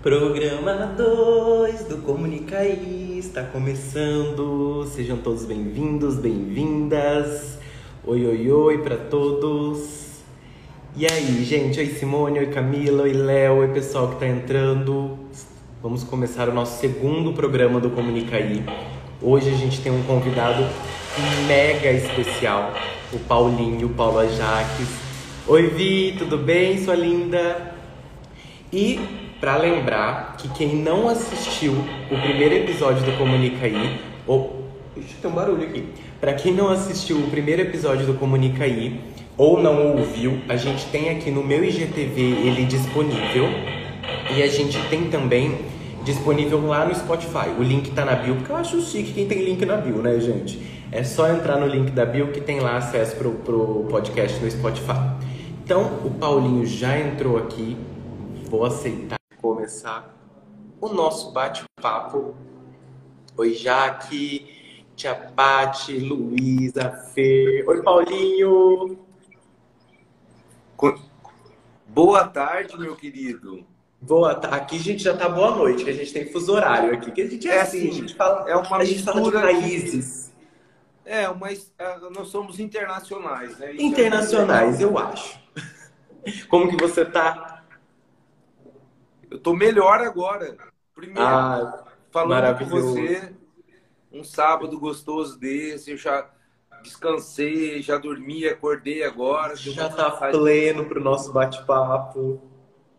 [0.00, 4.86] Programa 2 do Comunicaí está começando.
[4.94, 7.58] Sejam todos bem-vindos, bem-vindas.
[8.06, 10.20] Oi, oi, oi para todos.
[10.96, 11.80] E aí, gente?
[11.80, 15.18] Oi, Simone, oi, Camila, oi, Léo, oi, pessoal que tá entrando.
[15.82, 18.64] Vamos começar o nosso segundo programa do Comunicaí.
[19.20, 20.64] Hoje a gente tem um convidado
[21.48, 22.72] mega especial,
[23.12, 24.90] o Paulinho, Paulo Ajaques.
[25.48, 27.74] Oi, Vi, tudo bem, sua linda?
[28.72, 31.72] E para lembrar que quem não assistiu
[32.10, 34.64] o primeiro episódio do Comunica aí, ou
[34.96, 35.86] deixa eu ter um barulho aqui.
[36.20, 39.00] Para quem não assistiu o primeiro episódio do Comunica aí
[39.36, 43.48] ou não ouviu, a gente tem aqui no meu IGTV ele disponível
[44.36, 45.56] e a gente tem também
[46.04, 47.50] disponível lá no Spotify.
[47.56, 50.18] O link tá na bio, porque eu acho chique quem tem link na bio, né,
[50.18, 50.60] gente?
[50.90, 54.50] É só entrar no link da bio que tem lá acesso pro, pro podcast no
[54.50, 54.98] Spotify.
[55.62, 57.76] Então, o Paulinho já entrou aqui,
[58.50, 60.14] vou aceitar começar
[60.80, 62.34] o nosso bate-papo.
[63.36, 67.64] Oi, Jaque, Tia Pati, Luísa, Fê.
[67.66, 68.98] Oi, Paulinho.
[71.86, 73.64] Boa tarde, meu querido.
[74.00, 74.56] Boa tarde.
[74.56, 77.10] Aqui a gente já tá boa noite, que a gente tem fuso horário aqui.
[77.10, 79.32] Que a gente é, é assim, a gente fala, é uma a gente fala de
[79.32, 80.32] países.
[81.04, 83.74] É, mas é, nós somos internacionais, né?
[83.76, 85.40] Internacionais, eu acho.
[86.48, 87.47] Como que você tá?
[89.30, 90.56] Eu tô melhor agora.
[90.94, 93.32] Primeiro, ah, falando com você,
[94.12, 96.28] um sábado gostoso desse, eu já
[96.82, 99.54] descansei, já dormi, acordei agora.
[99.56, 102.40] Já tá pleno pro nosso bate-papo.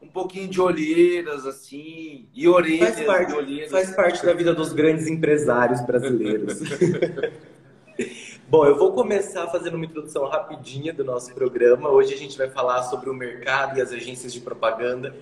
[0.01, 2.95] Um pouquinho de olheiras, assim, e orelhas.
[2.95, 3.71] Faz parte, olheiras.
[3.71, 6.59] faz parte da vida dos grandes empresários brasileiros.
[8.47, 11.89] Bom, eu vou começar fazendo uma introdução rapidinha do nosso programa.
[11.89, 15.13] Hoje a gente vai falar sobre o mercado e as agências de propaganda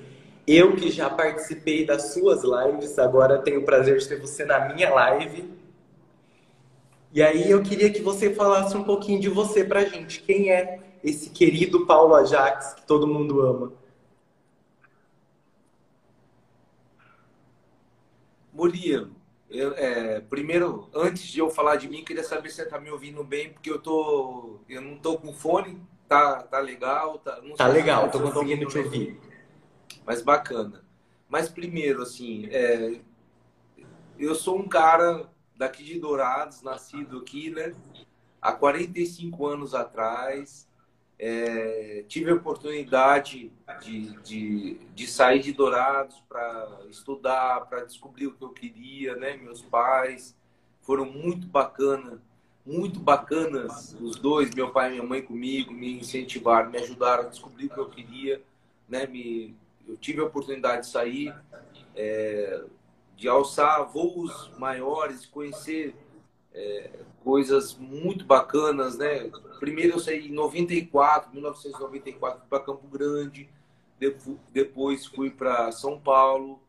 [0.47, 4.73] eu que já participei das suas lives, agora tenho o prazer de ter você na
[4.73, 5.53] minha live.
[7.11, 10.21] E aí eu queria que você falasse um pouquinho de você pra gente.
[10.21, 13.73] Quem é esse querido Paulo Ajax que todo mundo ama?
[18.53, 19.11] Murilo,
[19.49, 22.89] eu, é, primeiro, antes de eu falar de mim, queria saber se você tá me
[22.89, 27.67] ouvindo bem, porque eu tô, eu não tô com fone, tá, tá legal, tá, tá
[27.67, 29.26] legal, tô conseguindo te ouvir
[30.07, 30.81] mas bacana.
[31.27, 33.01] Mas primeiro, assim, é,
[34.17, 37.75] eu sou um cara daqui de Dourados, nascido aqui, né?
[38.41, 40.65] Há 45 anos atrás,
[41.19, 43.51] é, tive a oportunidade
[43.81, 49.35] de, de, de sair de Dourados para estudar, para descobrir o que eu queria, né?
[49.35, 50.33] Meus pais
[50.83, 52.21] foram muito bacana,
[52.65, 57.29] muito bacanas os dois, meu pai e minha mãe comigo, me incentivaram, me ajudaram a
[57.29, 58.41] descobrir o que eu queria,
[58.87, 59.05] né?
[59.05, 59.53] Me
[59.87, 61.33] eu tive a oportunidade de sair,
[61.95, 62.63] é,
[63.15, 65.95] de alçar voos maiores, conhecer
[66.53, 66.89] é,
[67.23, 69.29] coisas muito bacanas, né?
[69.59, 73.49] Primeiro eu saí em 94, 1994, para Campo Grande,
[74.51, 76.61] depois fui para São Paulo,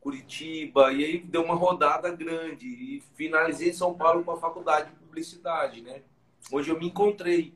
[0.00, 4.90] Curitiba, e aí deu uma rodada grande e finalizei em São Paulo com a faculdade
[4.90, 6.02] de publicidade, né?
[6.50, 7.54] Hoje eu me encontrei.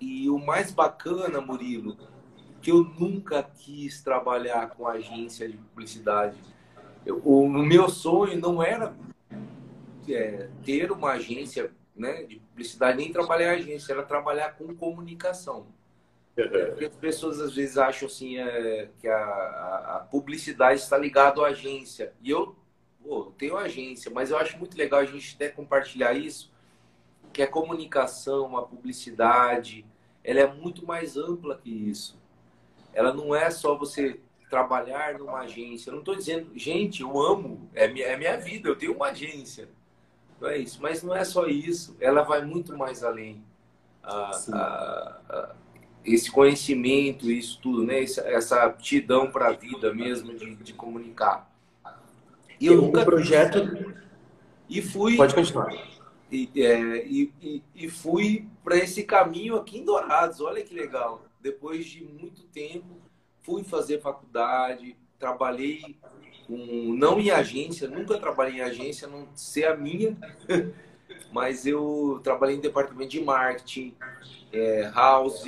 [0.00, 1.96] E o mais bacana, Murilo,
[2.64, 6.38] que eu nunca quis trabalhar com agência de publicidade.
[7.04, 8.96] Eu, o, meu sonho não era
[10.08, 15.66] é, ter uma agência né, de publicidade, nem trabalhar em agência, era trabalhar com comunicação.
[16.34, 20.96] É, porque as pessoas às vezes acham assim é, que a, a, a, publicidade está
[20.96, 22.14] ligada à agência.
[22.22, 22.56] E eu
[23.02, 26.50] pô, tenho agência, mas eu acho muito legal a gente até compartilhar isso,
[27.30, 29.84] que a comunicação, a publicidade,
[30.24, 32.23] ela é muito mais ampla que isso
[32.94, 35.90] ela não é só você trabalhar numa agência.
[35.90, 39.08] Eu não estou dizendo, gente, eu amo, é minha, é minha vida, eu tenho uma
[39.08, 39.68] agência.
[40.40, 43.42] Não é isso, mas não é só isso, ela vai muito mais além.
[44.02, 45.54] A, a, a,
[46.04, 48.02] esse conhecimento, isso tudo, né?
[48.02, 51.50] essa, essa aptidão para a vida mesmo de, de comunicar.
[52.60, 53.04] E eu nunca.
[53.04, 53.94] projeto.
[54.68, 55.16] E fui.
[55.16, 55.72] Pode continuar.
[56.30, 61.23] E, é, e, e, e fui para esse caminho aqui em Dourados, olha que legal
[61.44, 63.02] depois de muito tempo,
[63.42, 65.94] fui fazer faculdade, trabalhei
[66.46, 66.56] com,
[66.96, 70.16] não em agência, nunca trabalhei em agência, não sei a minha,
[71.30, 73.94] mas eu trabalhei em departamento de marketing,
[74.50, 75.44] é, house,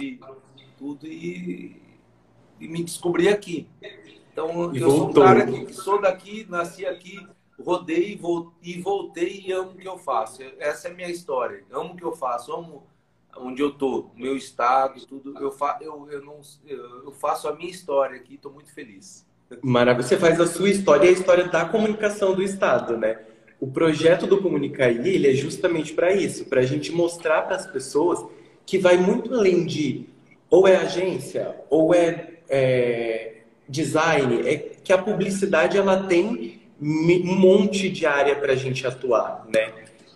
[0.76, 1.80] tudo e,
[2.60, 3.66] e, me descobri aqui.
[4.30, 4.90] Então, e eu voltou.
[4.90, 7.26] sou um cara que, que sou daqui, nasci aqui,
[7.58, 8.20] rodei
[8.62, 10.42] e voltei e amo o que eu faço.
[10.58, 11.64] Essa é a minha história.
[11.70, 12.86] Amo o que eu faço, amo
[13.38, 15.34] onde eu tô, meu estado, tudo.
[15.38, 19.26] Eu, fa eu, eu, não, eu faço a minha história aqui, estou muito feliz.
[19.62, 20.06] Maravilha.
[20.06, 23.20] Você faz a sua história e a história da comunicação do Estado, né?
[23.60, 27.66] O projeto do Comunicaí, ele é justamente para isso, para a gente mostrar para as
[27.66, 28.24] pessoas
[28.66, 30.06] que vai muito além de
[30.50, 33.36] ou é agência, ou é, é
[33.68, 39.46] design, é que a publicidade ela tem um monte de área para a gente atuar,
[39.52, 39.72] né?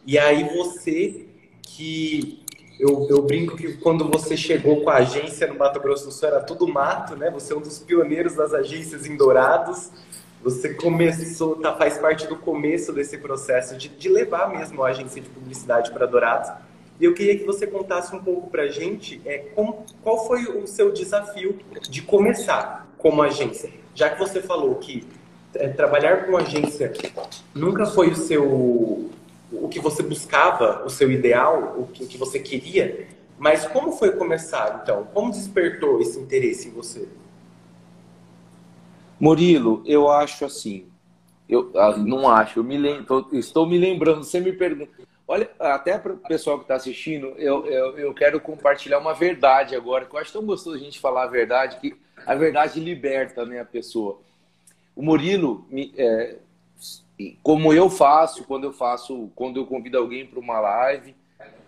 [0.06, 1.26] E aí você
[1.62, 2.39] que
[2.80, 6.28] eu, eu, brinco que quando você chegou com a agência no Mato Grosso do Sul
[6.28, 7.30] era tudo mato, né?
[7.30, 9.90] Você é um dos pioneiros das agências em Dourados.
[10.42, 15.20] Você começou, tá, faz parte do começo desse processo de, de levar mesmo a agência
[15.20, 16.50] de publicidade para Dourados.
[16.98, 19.52] E eu queria que você contasse um pouco para a gente é,
[20.02, 23.70] qual foi o seu desafio de começar como agência.
[23.94, 25.06] Já que você falou que
[25.54, 26.92] é, trabalhar com agência
[27.54, 29.10] nunca foi o seu
[29.52, 33.08] o que você buscava, o seu ideal, o que, que você queria,
[33.38, 35.04] mas como foi começar, então?
[35.14, 37.08] Como despertou esse interesse em você?
[39.18, 40.86] Murilo, eu acho assim,
[41.48, 44.90] eu ah, não acho, eu me lembro, estou me lembrando, você me pergunta,
[45.26, 49.76] olha, até para o pessoal que está assistindo, eu, eu, eu, quero compartilhar uma verdade
[49.76, 51.94] agora, que eu acho tão gostoso a gente falar a verdade, que
[52.26, 54.20] a verdade liberta né, a pessoa.
[54.94, 55.66] O Murilo,
[55.96, 56.36] é,
[57.42, 61.14] como eu faço quando eu faço, quando eu convido alguém para uma live,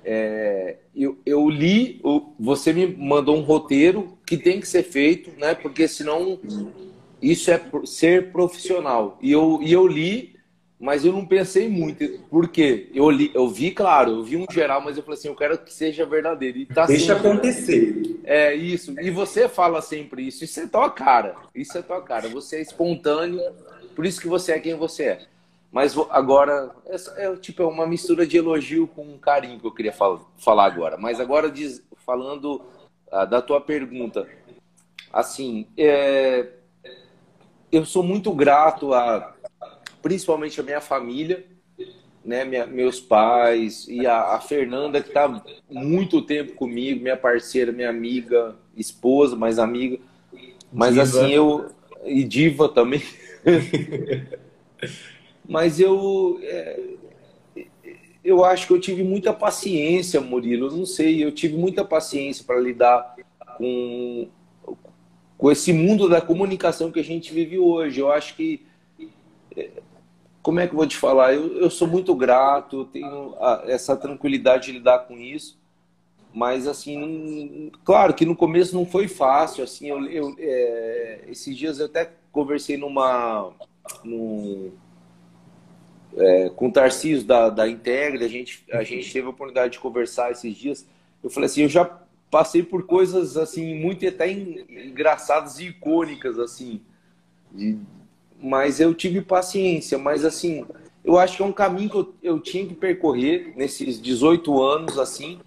[0.04, 2.00] é, eu, eu, li,
[2.38, 5.54] você me mandou um roteiro que tem que ser feito, né?
[5.54, 6.40] Porque senão
[7.20, 9.18] isso é ser profissional.
[9.22, 10.34] E eu, e eu li,
[10.78, 12.18] mas eu não pensei muito.
[12.28, 12.90] Por quê?
[12.92, 15.56] Eu, li, eu vi, claro, eu vi um geral, mas eu falei assim, eu quero
[15.58, 16.58] que seja verdadeiro.
[16.58, 18.20] E tá Deixa sempre, acontecer.
[18.24, 18.92] É isso.
[19.00, 20.42] E você fala sempre isso.
[20.42, 21.36] Isso é tua cara.
[21.54, 22.28] Isso é tua cara.
[22.28, 23.40] Você é espontâneo.
[23.94, 25.31] Por isso que você é quem você é.
[25.72, 29.92] Mas agora, é, é, tipo, é uma mistura de elogio com carinho que eu queria
[29.92, 30.98] fal falar agora.
[30.98, 32.60] Mas agora, diz, falando
[33.10, 34.28] ah, da tua pergunta,
[35.10, 36.46] assim, é,
[37.72, 39.34] eu sou muito grato a,
[40.02, 41.46] principalmente a minha família,
[42.22, 47.72] né, minha, meus pais e a, a Fernanda que está muito tempo comigo, minha parceira,
[47.72, 49.98] minha amiga, esposa, mais amiga.
[50.70, 51.02] Mas diva.
[51.02, 51.70] assim, eu
[52.04, 53.02] e diva também.
[55.48, 56.80] Mas eu, é,
[58.24, 60.68] eu acho que eu tive muita paciência, Murilo.
[60.68, 63.16] Eu não sei, eu tive muita paciência para lidar
[63.56, 64.28] com,
[65.36, 68.00] com esse mundo da comunicação que a gente vive hoje.
[68.00, 68.64] Eu acho que.
[69.56, 69.70] É,
[70.40, 71.34] como é que eu vou te falar?
[71.34, 75.60] Eu, eu sou muito grato, tenho a, essa tranquilidade de lidar com isso.
[76.34, 79.62] Mas, assim, não, claro que no começo não foi fácil.
[79.62, 83.52] Assim, eu, eu é, esses dias eu até conversei numa.
[84.04, 84.72] Num,
[86.16, 89.78] é, com o Tarcísio da, da Integre, a gente, a gente teve a oportunidade de
[89.78, 90.86] conversar esses dias.
[91.22, 91.84] Eu falei assim, eu já
[92.30, 96.80] passei por coisas assim muito até engraçadas e icônicas assim,
[97.50, 97.78] de,
[98.40, 99.98] mas eu tive paciência.
[99.98, 100.66] Mas assim,
[101.04, 104.98] eu acho que é um caminho que eu, eu tinha que percorrer nesses 18 anos
[104.98, 105.40] assim.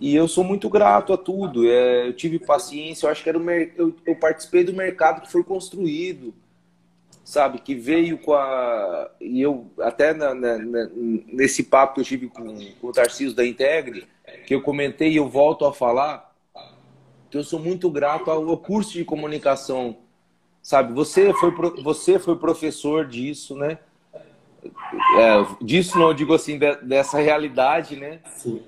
[0.00, 1.68] E eu sou muito grato a tudo.
[1.68, 3.06] É, eu tive paciência.
[3.06, 6.32] Eu acho que era o, eu, eu participei do mercado que foi construído
[7.28, 9.10] sabe, que veio com a.
[9.20, 10.56] E eu, até na, na,
[11.26, 14.08] nesse papo que eu tive com, com o Tarcísio da Integre,
[14.46, 16.34] que eu comentei e eu volto a falar,
[17.30, 19.98] que eu sou muito grato ao curso de comunicação.
[20.62, 21.52] Sabe, você foi,
[21.82, 23.78] você foi professor disso, né?
[25.18, 28.20] É, disso não, digo assim, dessa realidade, né?
[28.36, 28.62] Sim.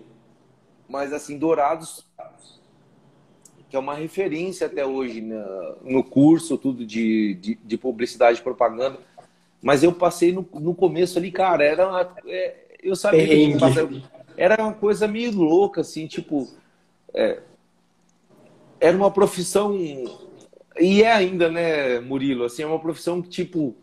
[0.87, 2.07] Mas assim, Dourados
[3.71, 5.43] que é uma referência até hoje né,
[5.83, 8.99] no curso, tudo de, de, de, publicidade e propaganda.
[9.63, 14.03] Mas eu passei no, no começo ali, cara, era uma, é, eu sabia que
[14.37, 16.49] era uma coisa meio louca, assim, tipo,
[17.15, 17.39] é,
[18.81, 19.77] era uma profissão
[20.79, 23.77] e é ainda, né, Murilo, assim, é uma profissão que, tipo,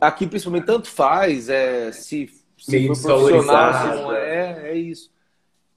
[0.00, 5.10] aqui principalmente tanto faz, é, se, se for profissional, se não é, é isso.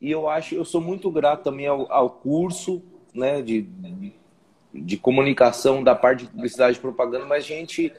[0.01, 2.81] E eu acho, eu sou muito grato também ao, ao curso,
[3.13, 3.67] né, de,
[4.73, 7.91] de comunicação da parte de publicidade e propaganda, mas a gente,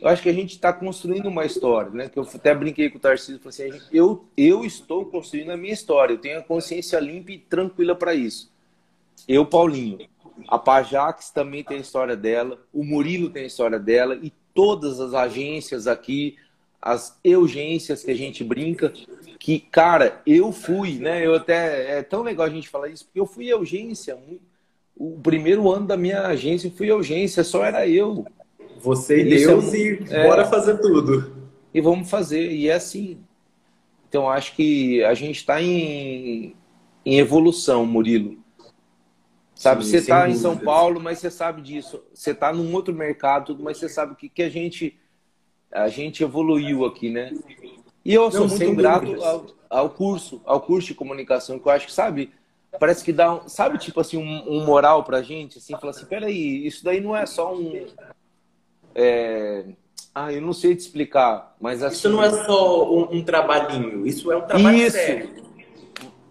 [0.00, 2.08] eu acho que a gente está construindo uma história, né?
[2.08, 5.72] Que eu até brinquei com o Tarcísio, falei assim, eu, eu estou construindo a minha
[5.72, 8.52] história, eu tenho a consciência limpa e tranquila para isso.
[9.26, 9.98] Eu, Paulinho,
[10.46, 15.00] a Pajax também tem a história dela, o Murilo tem a história dela e todas
[15.00, 16.36] as agências aqui,
[16.80, 18.92] as urgências que a gente brinca,
[19.38, 21.24] que, cara, eu fui, né?
[21.24, 21.98] Eu até.
[21.98, 24.18] É tão legal a gente falar isso, porque eu fui urgência.
[24.96, 28.26] O primeiro ano da minha agência fui urgência, só era eu.
[28.80, 31.32] Você e Deus é, e é, bora fazer tudo.
[31.74, 32.50] E vamos fazer.
[32.50, 33.18] E é assim.
[34.08, 36.54] Então, acho que a gente está em,
[37.04, 38.38] em evolução, Murilo.
[39.54, 42.00] Sabe, Sim, você está em São Paulo, mas você sabe disso.
[42.14, 44.96] Você está num outro mercado, tudo, mas você sabe que, que a gente
[45.72, 47.32] a gente evoluiu aqui, né?
[48.04, 51.72] E eu sou Não, muito grato ao, ao, curso, ao curso de comunicação, que eu
[51.72, 52.32] acho que, sabe,
[52.78, 56.06] parece que dá, um, sabe, tipo assim, um, um moral pra gente, assim, falar assim,
[56.06, 57.86] peraí, isso daí não é só um...
[58.94, 59.66] É...
[60.14, 61.96] Ah, eu não sei te explicar, mas assim...
[61.96, 64.96] Isso não é só um, um trabalhinho, isso é um trabalho isso.
[64.96, 65.48] sério.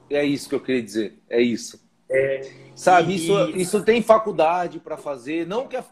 [0.10, 1.80] É isso que eu queria dizer, é isso.
[2.10, 3.16] É, Sabe, e...
[3.16, 5.84] isso, isso tem faculdade para fazer, não que a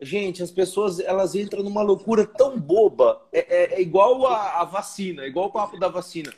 [0.00, 3.20] Gente, as pessoas elas entram numa loucura tão boba.
[3.30, 6.32] É, é, é igual a, a, vacina, é igual o papo da vacina.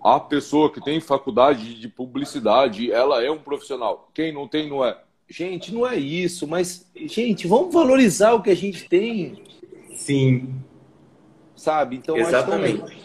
[0.00, 4.08] A pessoa que tem faculdade de publicidade, ela é um profissional.
[4.14, 4.96] Quem não tem, não é.
[5.28, 9.42] Gente, não é isso, mas, gente, vamos valorizar o que a gente tem.
[9.96, 10.54] Sim.
[11.56, 11.96] Sabe?
[11.96, 13.02] Então, Exatamente.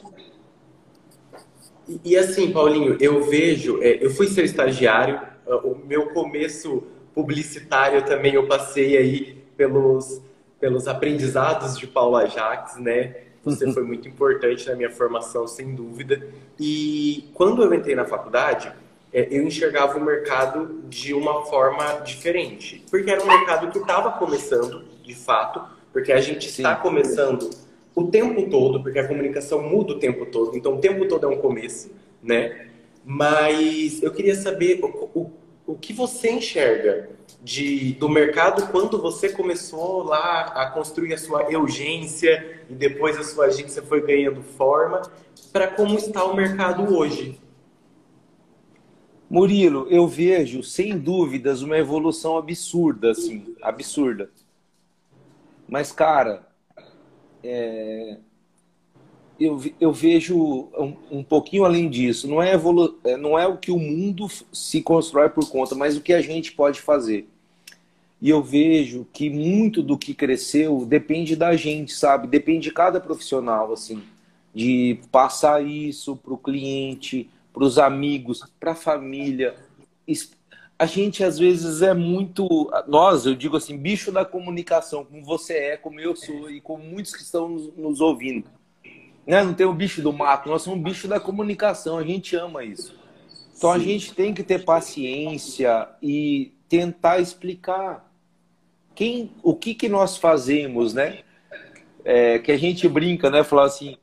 [1.87, 5.21] E, e, assim, Paulinho, eu vejo, é, eu fui seu estagiário,
[5.63, 6.83] o meu começo
[7.13, 10.21] publicitário também eu passei aí pelos,
[10.59, 13.15] pelos aprendizados de Paulo Ajax, né?
[13.43, 16.27] Você foi muito importante na minha formação, sem dúvida.
[16.59, 18.71] E quando eu entrei na faculdade,
[19.13, 22.83] é, eu enxergava o mercado de uma forma diferente.
[22.89, 25.61] Porque era um mercado que estava começando, de fato,
[25.93, 27.49] porque a gente está começando
[27.95, 31.29] o tempo todo, porque a comunicação muda o tempo todo, então o tempo todo é
[31.29, 31.89] um começo,
[32.21, 32.67] né?
[33.03, 35.31] Mas eu queria saber o, o,
[35.67, 37.09] o que você enxerga
[37.43, 43.23] de, do mercado quando você começou lá a construir a sua urgência e depois a
[43.23, 45.01] sua agência foi ganhando forma,
[45.51, 47.39] para como está o mercado hoje?
[49.29, 54.31] Murilo, eu vejo, sem dúvidas, uma evolução absurda, assim, absurda.
[55.67, 56.47] Mas, cara,
[57.43, 58.19] é...
[59.39, 62.27] eu, eu vejo um, um pouquinho além disso.
[62.27, 62.97] Não é, evolu...
[63.03, 66.21] É, não é o que o mundo se constrói por conta, mas o que a
[66.21, 67.27] gente pode fazer.
[68.21, 72.27] E eu vejo que muito do que cresceu depende da gente, sabe?
[72.27, 74.01] Depende de cada profissional, assim,
[74.53, 79.55] de passar isso para o cliente, para os amigos, para a família.
[80.79, 85.53] A gente às vezes é muito, nós, eu digo assim, bicho da comunicação, como você
[85.53, 88.49] é, como eu sou e como muitos que estão nos, nos ouvindo.
[89.27, 89.43] Né?
[89.43, 92.95] Não tem o bicho do mato, nós somos bicho da comunicação, a gente ama isso.
[93.55, 93.75] Então Sim.
[93.75, 98.09] a gente tem que ter paciência e tentar explicar
[98.95, 101.19] quem, o que, que nós fazemos, né?
[102.05, 103.43] É, que a gente brinca, né?
[103.43, 103.97] Falar assim,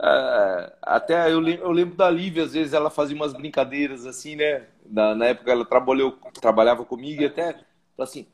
[0.00, 4.34] uh, até eu lembro, eu lembro, da Lívia, às vezes ela fazia umas brincadeiras assim,
[4.34, 4.64] né?
[4.84, 7.54] Na, na época ela trabalhou, trabalhava comigo e até
[7.96, 8.26] assim,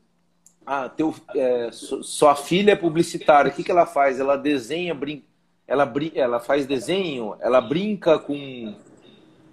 [0.65, 4.19] ah, teu, é, sua filha é publicitária, o que, que ela faz?
[4.19, 5.23] Ela desenha, brin
[5.71, 8.75] ela, brin ela faz desenho, ela brinca com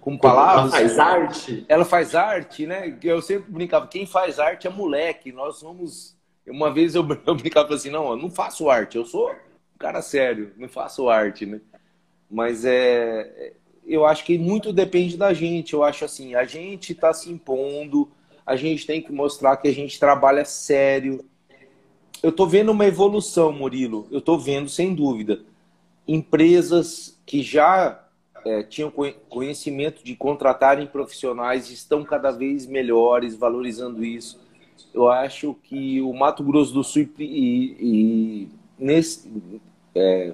[0.01, 0.73] com palavras.
[0.73, 1.65] Ela faz arte.
[1.67, 2.97] Ela faz arte, né?
[3.01, 7.73] Eu sempre brincava, quem faz arte é moleque, nós somos uma vez eu, eu brincava
[7.73, 11.61] assim, não, eu não faço arte, eu sou um cara sério, não faço arte, né?
[12.29, 13.53] Mas é,
[13.87, 15.73] eu acho que muito depende da gente.
[15.73, 18.11] Eu acho assim, a gente está se impondo,
[18.45, 21.23] a gente tem que mostrar que a gente trabalha sério.
[22.21, 24.05] Eu estou vendo uma evolução, Murilo.
[24.11, 25.47] Eu estou vendo, sem dúvida.
[26.11, 28.03] Empresas que já
[28.45, 28.91] é, tinham
[29.29, 34.39] conhecimento de contratarem profissionais estão cada vez melhores, valorizando isso
[34.93, 39.29] eu acho que o Mato Grosso do Sul e, e nesse
[39.93, 40.33] é,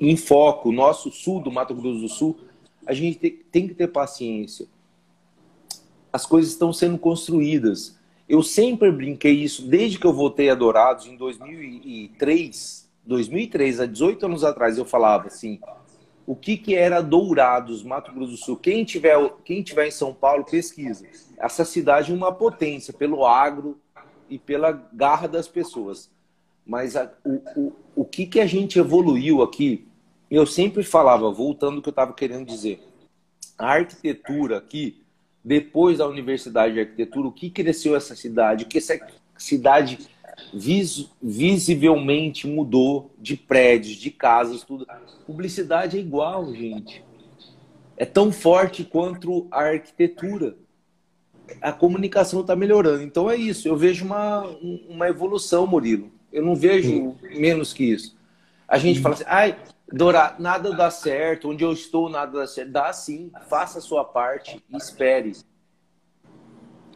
[0.00, 2.38] em foco, nosso sul do Mato Grosso do Sul,
[2.86, 4.66] a gente tem, tem que ter paciência.
[6.12, 7.98] As coisas estão sendo construídas.
[8.28, 14.26] Eu sempre brinquei isso desde que eu voltei a Dourados em 2003, 2003, há 18
[14.26, 15.60] anos atrás, eu falava assim:
[16.26, 18.56] o que, que era Dourados, Mato Grosso do Sul?
[18.56, 21.06] Quem tiver, quem tiver em São Paulo, pesquisa
[21.38, 23.78] essa cidade uma potência pelo agro
[24.28, 26.10] e pela garra das pessoas.
[26.66, 29.86] Mas a, o, o, o que, que a gente evoluiu aqui,
[30.30, 32.80] eu sempre falava, voltando ao que eu estava querendo dizer,
[33.56, 35.02] a arquitetura aqui,
[35.44, 38.64] depois da Universidade de Arquitetura, o que cresceu essa cidade?
[38.64, 38.98] O que essa
[39.38, 39.98] cidade
[40.56, 44.86] vis, visivelmente mudou de prédios, de casas, tudo.
[45.26, 47.04] Publicidade é igual, gente.
[47.96, 50.56] É tão forte quanto a arquitetura
[51.60, 53.02] a comunicação está melhorando.
[53.02, 53.68] Então é isso.
[53.68, 54.44] Eu vejo uma,
[54.88, 56.10] uma evolução, Murilo.
[56.32, 58.16] Eu não vejo menos que isso.
[58.66, 59.56] A gente fala assim, ai,
[59.92, 62.72] Dora, nada dá certo, onde eu estou, nada dá certo.
[62.72, 65.32] Dá sim, faça a sua parte e espere.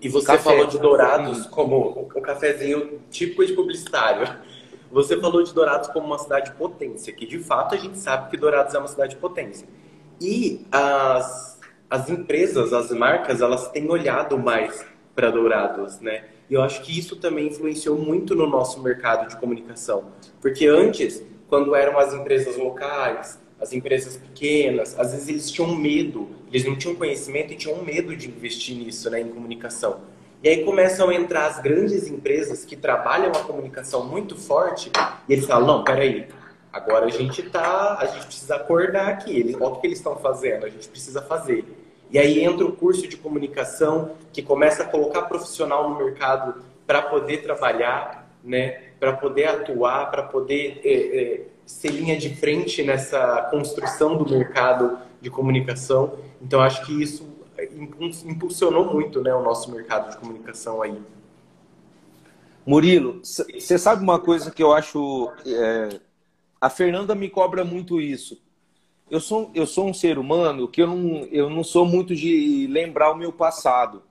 [0.00, 0.42] E você Café.
[0.42, 4.26] falou de Dourados como um cafezinho típico de publicitário.
[4.90, 8.36] Você falou de Dourados como uma cidade potência, que de fato a gente sabe que
[8.36, 9.68] Dourados é uma cidade potência.
[10.20, 11.50] E as
[11.90, 16.24] as empresas, as marcas, elas têm olhado mais para Dourados, né?
[16.48, 20.04] E eu acho que isso também influenciou muito no nosso mercado de comunicação,
[20.40, 26.28] porque antes, quando eram as empresas locais, as empresas pequenas, às vezes eles tinham medo,
[26.50, 30.00] eles não tinham conhecimento e tinham medo de investir nisso, né, em comunicação.
[30.42, 34.90] E aí começam a entrar as grandes empresas que trabalham a comunicação muito forte
[35.28, 36.26] e eles falam, não, peraí,
[36.72, 40.16] agora a gente tá, a gente precisa acordar aqui, eles, olha o que eles estão
[40.16, 41.64] fazendo, a gente precisa fazer.
[42.10, 47.02] E aí entra o curso de comunicação que começa a colocar profissional no mercado para
[47.02, 51.40] poder trabalhar, né, para poder atuar, para poder é, é,
[51.70, 56.18] ser linha de frente nessa construção do mercado de comunicação.
[56.40, 57.28] Então acho que isso
[58.24, 60.98] impulsionou muito, né, o nosso mercado de comunicação aí.
[62.66, 65.30] Murilo, você sabe uma coisa que eu acho.
[65.46, 66.00] É,
[66.60, 68.40] a Fernanda me cobra muito isso
[69.10, 72.68] eu sou, eu sou um ser humano que eu não, eu não sou muito de
[72.70, 74.02] lembrar o meu passado.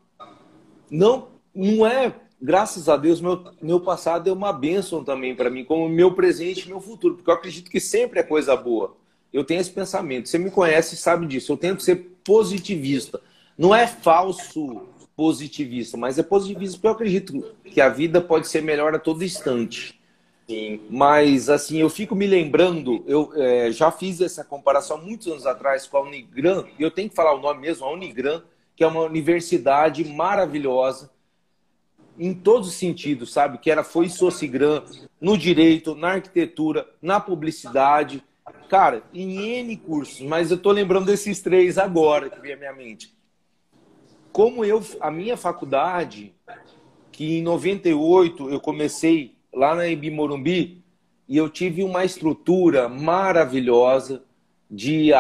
[0.91, 5.65] Não, não é, graças a Deus, meu, meu passado é uma bênção também para mim,
[5.65, 8.95] como meu presente e meu futuro, porque eu acredito que sempre é coisa boa.
[9.31, 10.27] Eu tenho esse pensamento.
[10.27, 11.51] Você me conhece e sabe disso.
[11.51, 13.21] Eu tento ser positivista.
[13.57, 18.63] Não é falso positivista, mas é positivista porque eu acredito que a vida pode ser
[18.63, 19.99] melhor a todo instante.
[20.47, 20.79] Sim.
[20.89, 25.85] Mas, assim, eu fico me lembrando, eu é, já fiz essa comparação muitos anos atrás
[25.85, 28.41] com a Unigran, e eu tenho que falar o nome mesmo, a Unigran,
[28.75, 31.11] que é uma universidade maravilhosa
[32.19, 33.57] em todos os sentidos, sabe?
[33.57, 34.83] Que era foi Socigram,
[35.21, 38.21] no direito, na arquitetura, na publicidade,
[38.67, 42.73] cara, em N cursos, mas eu tô lembrando desses três agora que vem à minha
[42.73, 43.15] mente.
[44.31, 46.33] Como eu, a minha faculdade,
[47.11, 50.83] que em 98 eu comecei lá na Embi Morumbi
[51.27, 54.23] e eu tive uma estrutura maravilhosa
[54.69, 55.11] de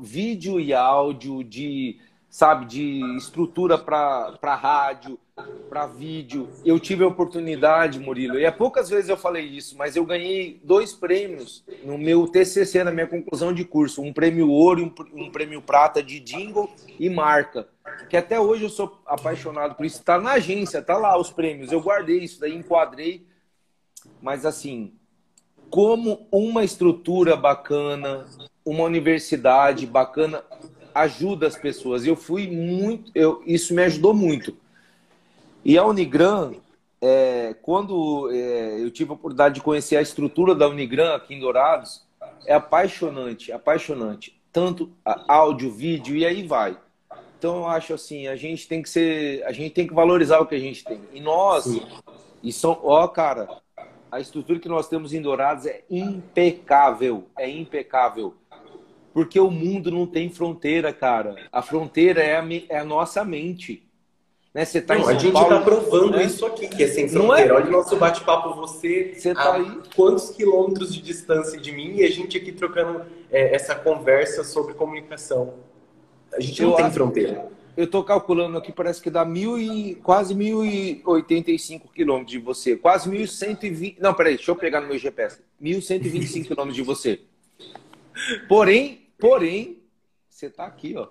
[0.00, 1.98] vídeo e áudio, de
[2.28, 5.18] sabe, de estrutura para rádio,
[5.68, 6.48] para vídeo.
[6.64, 10.60] Eu tive a oportunidade, Murilo, e é poucas vezes eu falei isso, mas eu ganhei
[10.64, 15.30] dois prêmios no meu TCC, na minha conclusão de curso, um prêmio ouro e um,
[15.30, 17.68] prêmio prata de jingle e marca,
[18.08, 19.98] que até hoje eu sou apaixonado por isso.
[19.98, 21.70] Está na agência, tá lá os prêmios.
[21.70, 23.26] Eu guardei isso daí, enquadrei
[24.20, 24.92] mas assim,
[25.70, 28.26] como uma estrutura bacana,
[28.64, 30.42] uma universidade bacana
[30.94, 32.04] ajuda as pessoas.
[32.04, 34.56] Eu fui muito, eu, isso me ajudou muito.
[35.68, 36.54] E a Unigran,
[36.98, 41.40] é, quando é, eu tive a oportunidade de conhecer a estrutura da Unigran aqui em
[41.40, 42.06] Dourados,
[42.46, 44.40] é apaixonante, apaixonante.
[44.50, 46.74] Tanto áudio, vídeo e aí vai.
[47.38, 50.46] Então eu acho assim, a gente tem que ser, a gente tem que valorizar o
[50.46, 51.02] que a gente tem.
[51.12, 51.82] E nós, Sim.
[52.42, 53.46] e são, ó, cara,
[54.10, 58.34] a estrutura que nós temos em Dourados é impecável, é impecável.
[59.12, 61.36] Porque o mundo não tem fronteira, cara.
[61.52, 63.86] A fronteira é a, é a nossa mente.
[64.58, 64.64] Né?
[64.64, 66.24] Você tá não, a gente está provando né?
[66.24, 67.52] isso aqui, que é sem fronteira.
[67.52, 67.56] É?
[67.56, 72.04] Olha o nosso bate-papo, você, você tá aí quantos quilômetros de distância de mim e
[72.04, 75.54] a gente aqui trocando é, essa conversa sobre comunicação.
[76.32, 76.94] A gente não Eu tem acho...
[76.94, 82.74] fronteira eu estou calculando aqui, parece que dá mil e, quase 1.085 quilômetros de você.
[82.74, 83.98] Quase 1.120.
[84.00, 85.40] Não, peraí, deixa eu pegar no meu GPS.
[85.62, 87.20] 1.125 quilômetros de você.
[88.48, 89.80] Porém, porém,
[90.28, 91.06] você está aqui, ó.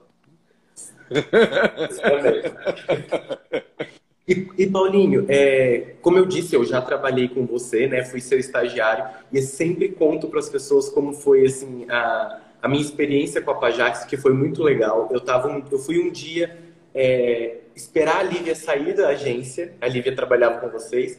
[4.27, 8.03] E, e, Paulinho, é, como eu disse, eu já trabalhei com você, né?
[8.03, 12.81] Fui seu estagiário e sempre conto para as pessoas como foi assim a, a minha
[12.81, 15.07] experiência com a Pajax, que foi muito legal.
[15.11, 16.57] Eu, tava, eu fui um dia
[16.93, 21.17] é, esperar a Lívia sair da agência, a Lívia trabalhava com vocês,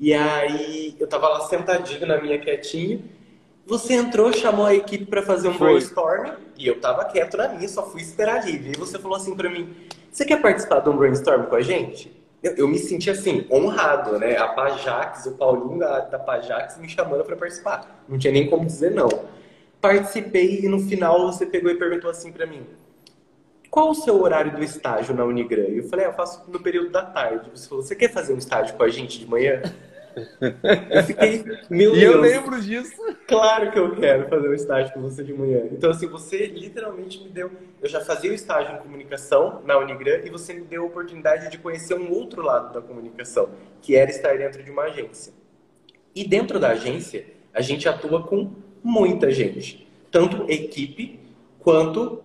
[0.00, 3.00] e aí eu tava lá sentadinho na minha quietinha.
[3.68, 5.74] Você entrou, chamou a equipe para fazer um foi.
[5.74, 8.72] brainstorm, e eu tava quieto na minha, só fui esperar a Lívia.
[8.74, 9.72] E você falou assim para mim:
[10.10, 12.10] Você quer participar de um brainstorm com a gente?
[12.42, 14.36] Eu, eu, me senti assim, honrado, né?
[14.36, 18.04] A Pajax, o Paulinho da, da Pajax me chamando para participar.
[18.08, 19.08] Não tinha nem como dizer não
[19.80, 22.66] participei e no final você pegou e perguntou assim para mim:
[23.70, 25.68] qual o seu horário do estágio na Unigran?
[25.68, 27.50] Eu falei: ah, eu faço no período da tarde.
[27.50, 29.62] Você falou: você quer fazer um estágio com a gente de manhã?
[30.40, 32.14] Eu fiquei, meu e Deus.
[32.14, 32.96] eu lembro disso.
[33.26, 35.62] Claro que eu quero fazer um estágio com você de manhã.
[35.70, 37.50] Então, assim, você literalmente me deu.
[37.80, 41.50] Eu já fazia o estágio em comunicação na Unigran e você me deu a oportunidade
[41.50, 43.50] de conhecer um outro lado da comunicação,
[43.80, 45.32] que era estar dentro de uma agência.
[46.14, 48.50] E dentro da agência, a gente atua com
[48.82, 51.20] muita gente, tanto equipe
[51.58, 52.22] quanto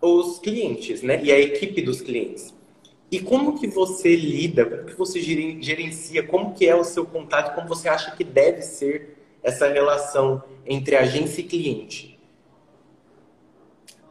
[0.00, 1.20] os clientes, né?
[1.22, 2.55] E a equipe dos clientes.
[3.10, 7.54] E como que você lida, como que você gerencia, como que é o seu contato,
[7.54, 12.18] como você acha que deve ser essa relação entre agência e cliente?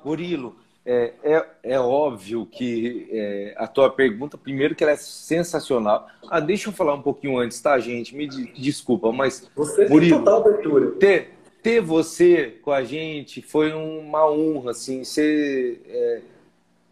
[0.04, 0.56] Murilo,
[0.88, 6.08] É, é, é, óbvio que é, a tua pergunta, primeiro que ela é sensacional.
[6.30, 8.16] Ah, deixa eu falar um pouquinho antes, tá, gente?
[8.16, 9.50] Me de, desculpa, mas.
[9.56, 10.92] Você Murilo, total abertura.
[10.92, 11.32] Ter,
[11.64, 15.04] ter você com a gente foi uma honra, assim.
[15.04, 16.22] Você, é,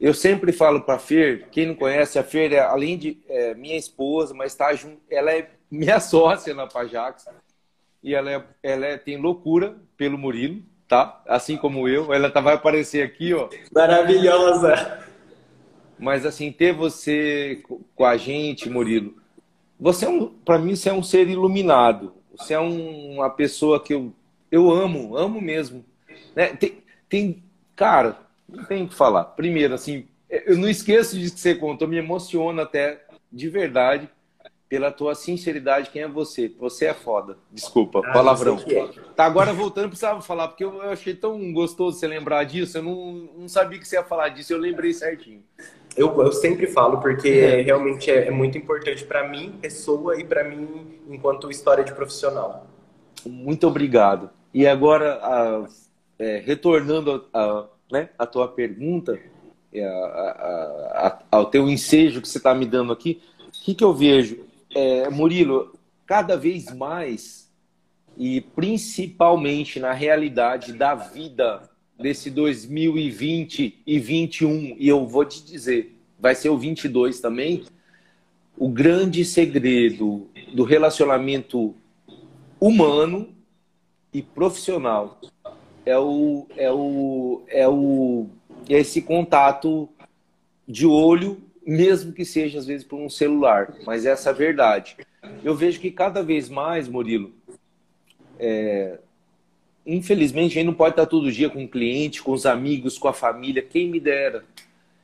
[0.04, 3.54] eu sempre falo para a Fer, quem não conhece, a Fer, é, além de é,
[3.56, 4.70] minha esposa, mas tá,
[5.10, 7.26] ela é minha sócia na Pajax.
[8.04, 10.62] E ela, é, ela é, tem loucura pelo Murilo
[10.94, 11.24] tá?
[11.28, 12.14] Assim como eu.
[12.14, 13.50] Ela tá, vai aparecer aqui, ó.
[13.74, 15.00] Maravilhosa!
[15.98, 17.64] Mas assim, ter você
[17.96, 19.16] com a gente, Murilo,
[19.80, 22.14] você é um, para mim, você é um ser iluminado.
[22.36, 24.14] Você é um, uma pessoa que eu,
[24.52, 25.84] eu amo, amo mesmo.
[26.36, 26.48] Né?
[26.48, 27.44] Tem, tem,
[27.76, 28.18] cara,
[28.56, 29.24] não tem o que falar.
[29.26, 34.10] Primeiro, assim, eu não esqueço disso que você contou, me emociona até de verdade
[34.74, 36.52] pela tua sinceridade, quem é você?
[36.60, 37.38] Você é foda.
[37.52, 38.60] Desculpa, ah, palavrão.
[38.66, 38.88] É.
[39.16, 43.30] Tá, agora voltando, precisava falar, porque eu, achei tão gostoso você lembrar disso, eu não,
[43.38, 45.44] não sabia que você ia falar disso, eu lembrei certinho.
[45.96, 47.62] Eu, eu sempre falo, porque é.
[47.62, 52.66] realmente é, é muito importante para mim, pessoa, e para mim, enquanto história de profissional.
[53.24, 54.32] Muito obrigado.
[54.52, 55.68] E agora, a,
[56.18, 59.18] é, retornando a, a, né, a tua pergunta,
[61.32, 64.44] ao teu ensejo que você está me dando aqui, o que, que eu vejo?
[64.76, 65.74] é, Murilo,
[66.06, 67.52] cada vez mais
[68.18, 75.96] e principalmente na realidade da vida desse 2020 e 21, e eu vou te dizer,
[76.20, 77.64] vai ser o 22 também,
[78.58, 81.76] o grande segredo do relacionamento
[82.60, 83.34] humano
[84.14, 85.20] e profissional
[85.86, 88.28] é o é o é o
[88.70, 89.90] é esse contato
[90.68, 94.98] de olho mesmo que seja às vezes por um celular, mas essa é a verdade.
[95.44, 97.32] Eu vejo que cada vez mais, Murilo,
[98.38, 99.00] é...
[99.86, 103.08] infelizmente a gente não pode estar todo dia com o cliente, com os amigos, com
[103.08, 104.44] a família, quem me dera.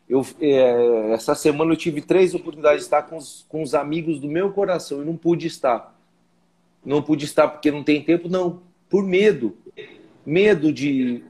[0.08, 1.12] Eu, é...
[1.14, 4.52] essa semana eu tive três oportunidades de estar com os, com os amigos do meu
[4.52, 5.98] coração e não pude estar.
[6.84, 9.58] Não pude estar porque não tem tempo, não, por medo.
[10.26, 11.24] Medo de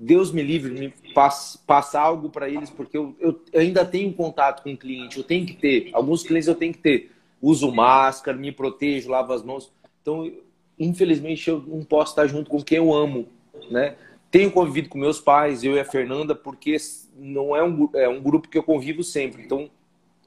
[0.00, 4.62] Deus me livre, me passe, passar algo para eles, porque eu, eu, ainda tenho contato
[4.62, 5.90] com o cliente, eu tenho que ter.
[5.92, 7.10] Alguns clientes eu tenho que ter.
[7.42, 9.72] Uso máscara, me protejo, lavo as mãos.
[10.00, 10.30] Então,
[10.78, 13.26] infelizmente, eu não posso estar junto com quem eu amo,
[13.70, 13.96] né?
[14.30, 16.76] Tenho convivido com meus pais, eu e a Fernanda, porque
[17.16, 19.42] não é um, é um grupo que eu convivo sempre.
[19.42, 19.68] Então,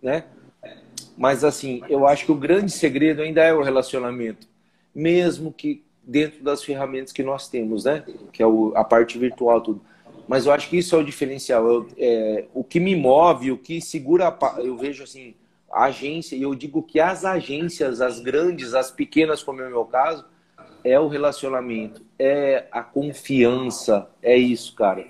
[0.01, 0.25] né?
[1.17, 4.47] Mas, assim, eu acho que o grande segredo ainda é o relacionamento.
[4.93, 8.03] Mesmo que dentro das ferramentas que nós temos, né?
[8.31, 9.81] Que é o, a parte virtual, tudo.
[10.27, 11.65] Mas eu acho que isso é o diferencial.
[11.67, 15.35] Eu, é, o que me move, o que segura, a, eu vejo assim,
[15.71, 19.71] a agência, e eu digo que as agências, as grandes, as pequenas, como é o
[19.71, 20.25] meu caso,
[20.83, 25.05] é o relacionamento, é a confiança, é isso, cara.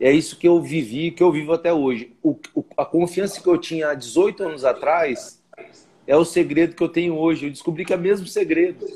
[0.00, 2.14] É isso que eu vivi, que eu vivo até hoje.
[2.22, 5.42] O, o, a confiança que eu tinha há 18 anos atrás
[6.06, 7.46] é o segredo que eu tenho hoje.
[7.46, 8.86] Eu descobri que é o mesmo segredo.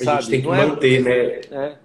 [0.00, 0.22] A sabe?
[0.22, 1.00] gente tem que é manter, é...
[1.00, 1.40] né?
[1.50, 1.76] É.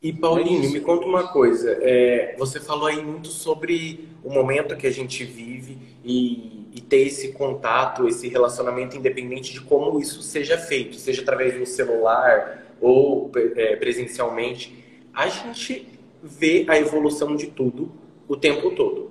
[0.00, 1.76] E Paulinho, é me conta uma coisa.
[1.80, 6.98] É, você falou aí muito sobre o momento que a gente vive e, e, ter
[6.98, 13.30] esse contato, esse relacionamento, independente de como isso seja feito, seja através do celular ou
[13.34, 14.84] é, presencialmente.
[15.12, 15.88] A gente
[16.22, 17.90] vê a evolução de tudo
[18.28, 19.10] o tempo todo.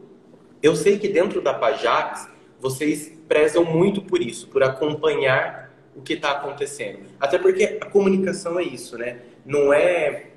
[0.63, 2.29] Eu sei que dentro da Pajax
[2.61, 5.66] vocês prezam muito por isso, por acompanhar
[5.97, 6.99] o que está acontecendo.
[7.19, 9.19] Até porque a comunicação é isso, né?
[9.43, 10.27] Não é,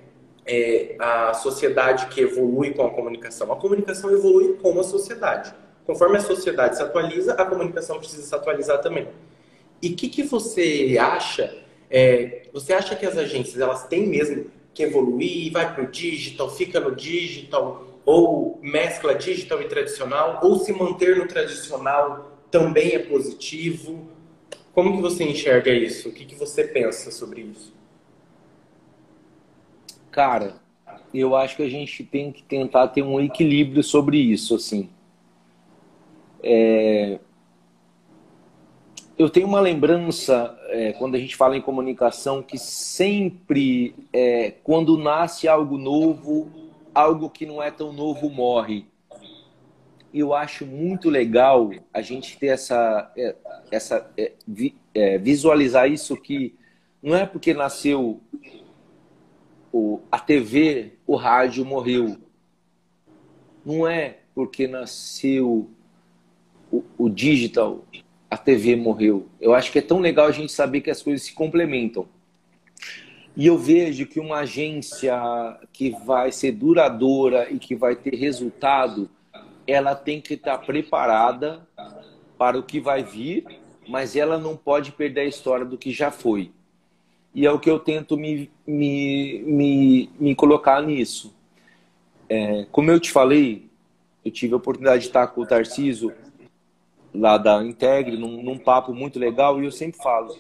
[0.47, 3.53] é, a sociedade que evolui com a comunicação.
[3.53, 5.55] A comunicação evolui com a sociedade.
[5.85, 9.09] Conforme a sociedade se atualiza, a comunicação precisa se atualizar também.
[9.83, 11.55] E o que, que você acha?
[11.91, 16.49] É, você acha que as agências elas têm mesmo que evoluir, vai para o digital,
[16.51, 22.99] fica no digital, ou mescla digital e tradicional, ou se manter no tradicional também é
[22.99, 24.09] positivo?
[24.73, 26.09] Como que você enxerga isso?
[26.09, 27.73] O que, que você pensa sobre isso?
[30.11, 30.61] Cara,
[31.13, 34.89] eu acho que a gente tem que tentar ter um equilíbrio sobre isso, assim.
[36.43, 37.19] É...
[39.19, 44.97] Eu tenho uma lembrança, é, quando a gente fala em comunicação, que sempre, é, quando
[44.97, 46.51] nasce algo novo,
[46.95, 48.87] algo que não é tão novo morre
[50.13, 53.35] eu acho muito legal a gente ter essa, é,
[53.71, 54.33] essa é,
[54.95, 56.55] é, visualizar isso que
[57.03, 58.21] não é porque nasceu
[59.73, 62.19] o, a TV, o rádio morreu.
[63.65, 65.71] Não é porque nasceu
[66.71, 67.85] o, o digital,
[68.29, 69.29] a TV morreu.
[69.41, 72.09] Eu acho que é tão legal a gente saber que as coisas se complementam.
[73.37, 75.17] E eu vejo que uma agência
[75.73, 79.09] que vai ser duradoura e que vai ter resultado,
[79.67, 81.67] ela tem que estar preparada
[82.39, 83.45] para o que vai vir,
[83.89, 86.53] mas ela não pode perder a história do que já foi.
[87.35, 91.35] E é o que eu tento me, me, me, me colocar nisso.
[92.29, 93.69] É, como eu te falei,
[94.25, 96.13] eu tive a oportunidade de estar com o Tarciso
[97.13, 100.37] lá da Integre, num, num papo muito legal, e eu sempre falo,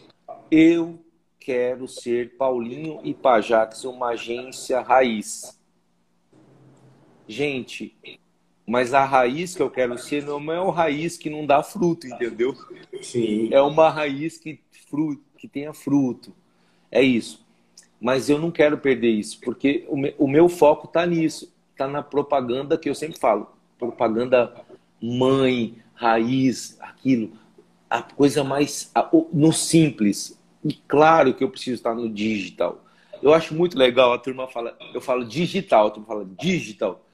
[0.51, 0.99] eu
[1.39, 5.59] quero ser Paulinho e Pajax, uma agência raiz.
[7.27, 7.97] Gente,
[8.71, 12.07] mas a raiz que eu quero ser não é uma raiz que não dá fruto,
[12.07, 12.55] entendeu?
[13.03, 13.53] Sim.
[13.53, 16.33] É uma raiz que, fruto, que tenha fruto.
[16.89, 17.45] É isso.
[18.01, 21.53] Mas eu não quero perder isso, porque o, me, o meu foco está nisso.
[21.73, 23.51] Está na propaganda que eu sempre falo.
[23.77, 24.55] Propaganda
[25.03, 27.33] mãe, raiz, aquilo.
[27.91, 28.93] A coisa mais.
[29.33, 30.41] No simples.
[30.65, 32.85] E claro que eu preciso estar no digital.
[33.21, 37.05] Eu acho muito legal, a turma fala, eu falo digital, a turma fala digital.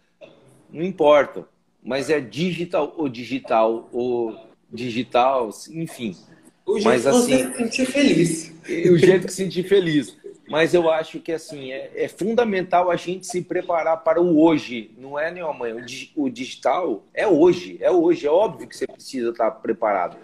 [0.70, 1.46] Não importa,
[1.82, 4.36] mas é digital ou digital ou
[4.72, 6.16] digital, enfim.
[6.64, 8.52] O jeito mas, que assim, você se sentir feliz.
[8.90, 10.16] O jeito que se sentir feliz.
[10.48, 14.92] Mas eu acho que assim é, é, fundamental a gente se preparar para o hoje,
[14.96, 15.76] não é nem amanhã.
[16.16, 18.26] O, o digital é hoje, é hoje.
[18.26, 20.16] É óbvio que você precisa estar preparado.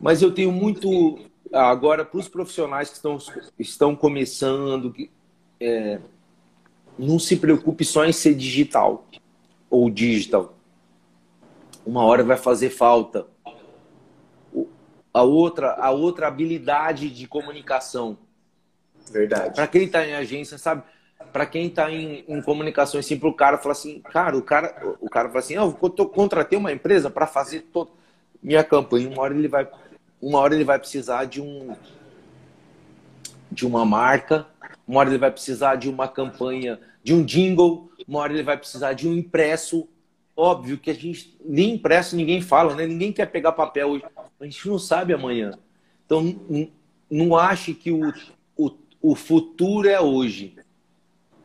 [0.00, 1.18] Mas eu tenho muito
[1.52, 3.18] agora para os profissionais que estão,
[3.58, 4.94] estão começando,
[5.60, 5.98] é,
[6.98, 9.06] não se preocupe só em ser digital
[9.70, 10.54] ou digital.
[11.86, 13.26] Uma hora vai fazer falta.
[15.12, 18.18] A outra, a outra habilidade de comunicação.
[19.10, 19.54] Verdade.
[19.54, 20.82] Para quem está em agência, sabe?
[21.32, 24.96] Para quem está em, em comunicação, assim, para o cara falar assim, cara, o cara,
[25.00, 27.90] o cara fala assim, oh, eu contratei uma empresa para fazer todo
[28.42, 29.08] minha campanha.
[29.08, 29.68] Uma hora ele vai
[30.20, 31.74] uma hora ele vai precisar de um
[33.50, 34.46] de uma marca,
[34.88, 38.56] uma hora ele vai precisar de uma campanha, de um jingle, uma hora ele vai
[38.56, 39.86] precisar de um impresso.
[40.34, 42.86] Óbvio que a gente nem impresso ninguém fala, né?
[42.86, 44.04] Ninguém quer pegar papel hoje.
[44.40, 45.52] A gente não sabe amanhã.
[46.06, 46.40] Então
[47.10, 48.12] não, ache que o,
[48.56, 48.70] o,
[49.02, 50.56] o futuro é hoje.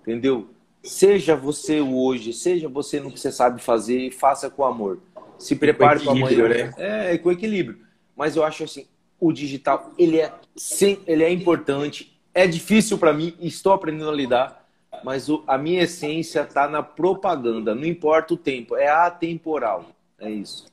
[0.02, 0.50] Entendeu?
[0.82, 5.00] Seja você o hoje, seja você no que você sabe fazer e faça com amor.
[5.38, 6.48] Se prepare para amanhã.
[6.48, 6.74] Né?
[6.78, 7.84] É, com equilíbrio
[8.16, 8.86] mas eu acho assim,
[9.20, 14.14] o digital, ele é, sim, ele é importante, é difícil para mim, estou aprendendo a
[14.14, 14.66] lidar,
[15.04, 19.86] mas a minha essência está na propaganda, não importa o tempo, é atemporal,
[20.20, 20.66] é isso.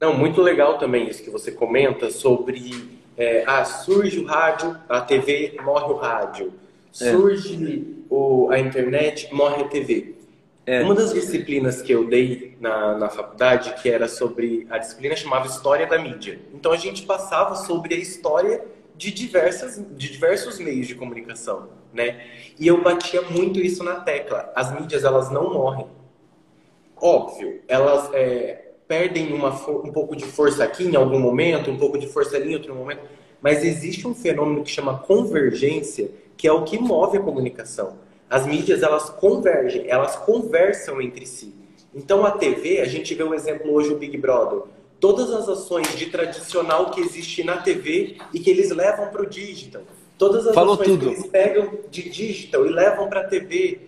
[0.00, 5.00] Não, muito legal também isso que você comenta sobre é, ah, surge o rádio, a
[5.00, 6.52] TV, morre o rádio.
[7.00, 7.10] É.
[7.10, 8.04] Surge é.
[8.10, 10.14] o, a internet, morre a TV.
[10.64, 10.82] É.
[10.82, 14.66] Uma das disciplinas que eu dei na, na faculdade, que era sobre.
[14.70, 16.38] A disciplina chamava História da Mídia.
[16.54, 18.64] Então a gente passava sobre a história
[19.02, 22.24] de, diversas, de diversos meios de comunicação, né?
[22.58, 24.52] E eu batia muito isso na tecla.
[24.54, 25.86] As mídias, elas não morrem.
[26.96, 31.98] Óbvio, elas é, perdem uma, um pouco de força aqui em algum momento, um pouco
[31.98, 33.00] de força ali em outro momento,
[33.40, 37.98] mas existe um fenômeno que chama convergência, que é o que move a comunicação.
[38.30, 41.52] As mídias, elas convergem, elas conversam entre si.
[41.92, 44.62] Então, a TV, a gente vê um exemplo hoje, o Big Brother.
[45.02, 49.26] Todas as ações de tradicional que existe na TV e que eles levam para o
[49.26, 49.82] digital.
[50.16, 51.06] Todas as Falou ações tudo.
[51.06, 53.80] que eles pegam de digital e levam para a TV.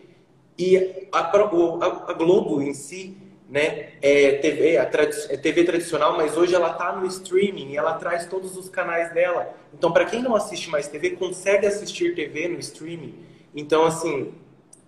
[0.59, 3.17] E a, a, a, Globo em si,
[3.49, 7.95] né, é TV, a é TV tradicional, mas hoje ela está no streaming e ela
[7.95, 9.55] traz todos os canais dela.
[9.73, 13.15] Então, para quem não assiste mais TV, consegue assistir TV no streaming.
[13.55, 14.33] Então, assim,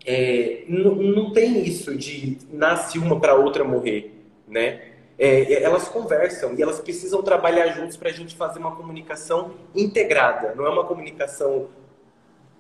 [0.05, 4.13] é, não, tem isso de nasce uma para outra morrer,
[4.49, 4.96] né?
[5.19, 9.55] É, é, elas conversam e elas precisam trabalhar juntos para a gente fazer uma comunicação
[9.75, 11.69] integrada, não é uma comunicação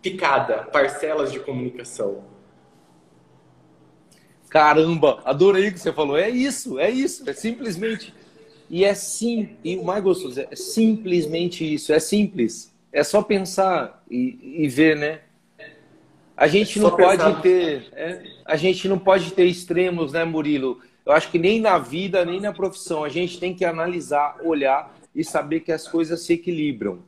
[0.00, 2.24] picada, parcelas de comunicação.
[4.48, 6.16] Caramba, adorei o que você falou.
[6.16, 8.14] É isso, é isso, é simplesmente.
[8.70, 12.74] E é sim, e o mais gostoso é simplesmente isso, é simples.
[12.92, 15.20] É só pensar e, e ver, né?
[16.36, 20.80] A gente não pode ter, é, a gente não pode ter extremos, né, Murilo?
[21.06, 24.92] Eu acho que nem na vida, nem na profissão, a gente tem que analisar, olhar
[25.14, 26.98] e saber que as coisas se equilibram.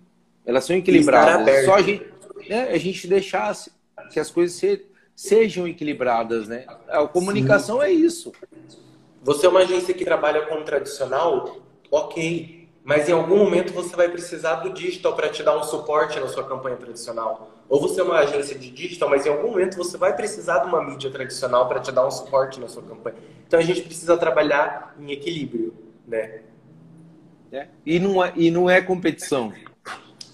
[0.46, 1.64] Elas são equilibradas.
[1.64, 2.06] Só a gente,
[2.48, 3.52] né, a gente deixar
[4.12, 6.64] que as coisas se, sejam equilibradas, né?
[6.88, 7.86] A comunicação Sim.
[7.86, 8.32] é isso.
[9.20, 11.58] Você é uma agência que trabalha com tradicional,
[11.90, 12.68] ok.
[12.84, 16.28] Mas em algum momento você vai precisar do digital para te dar um suporte na
[16.28, 17.50] sua campanha tradicional.
[17.68, 20.68] Ou você é uma agência de digital, mas em algum momento você vai precisar de
[20.68, 23.16] uma mídia tradicional para te dar um suporte na sua campanha.
[23.46, 25.74] Então a gente precisa trabalhar em equilíbrio,
[26.06, 26.40] né?
[27.52, 27.68] É.
[27.84, 29.52] E, não é, e não é competição,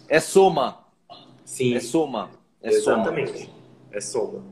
[0.08, 0.84] é soma.
[1.44, 1.74] Sim.
[1.74, 2.30] É soma.
[2.62, 3.38] É Exatamente.
[3.38, 3.54] Soma.
[3.92, 4.42] É soma.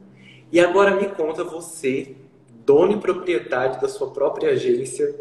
[0.50, 2.14] E agora me conta você,
[2.64, 5.14] dono e propriedade da sua própria agência,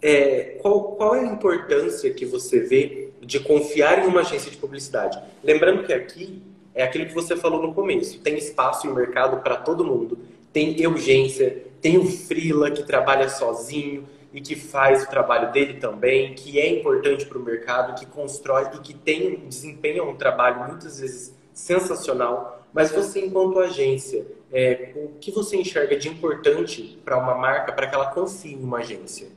[0.00, 4.56] é, qual, qual é a importância que você vê de confiar em uma agência de
[4.56, 5.20] publicidade?
[5.44, 6.42] Lembrando que aqui
[6.74, 10.18] é aquilo que você falou no começo, tem espaço no mercado para todo mundo,
[10.52, 16.34] tem urgência, tem o freela que trabalha sozinho e que faz o trabalho dele também,
[16.34, 21.00] que é importante para o mercado, que constrói e que tem desempenha um trabalho muitas
[21.00, 22.66] vezes sensacional.
[22.72, 27.86] Mas você, enquanto agência, é, o que você enxerga de importante para uma marca para
[27.86, 29.28] que ela confie em uma agência?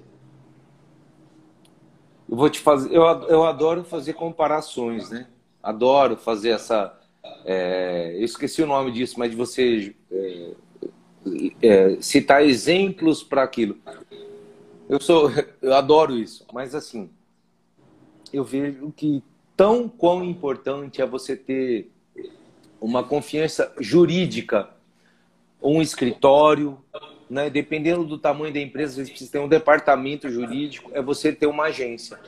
[2.29, 5.27] Eu vou te fazer, eu, eu adoro fazer comparações, né?
[5.61, 6.97] Adoro fazer essa.
[7.45, 10.51] É, eu esqueci o nome disso, mas de você é,
[11.61, 13.77] é, citar exemplos para aquilo.
[14.89, 17.09] Eu sou, eu adoro isso, mas assim,
[18.31, 19.23] eu vejo que
[19.55, 21.91] tão quão importante é você ter
[22.79, 24.69] uma confiança jurídica,
[25.61, 26.77] um escritório,
[27.29, 27.49] né?
[27.49, 31.65] dependendo do tamanho da empresa, você precisa ter um departamento jurídico, é você ter uma
[31.65, 32.19] agência.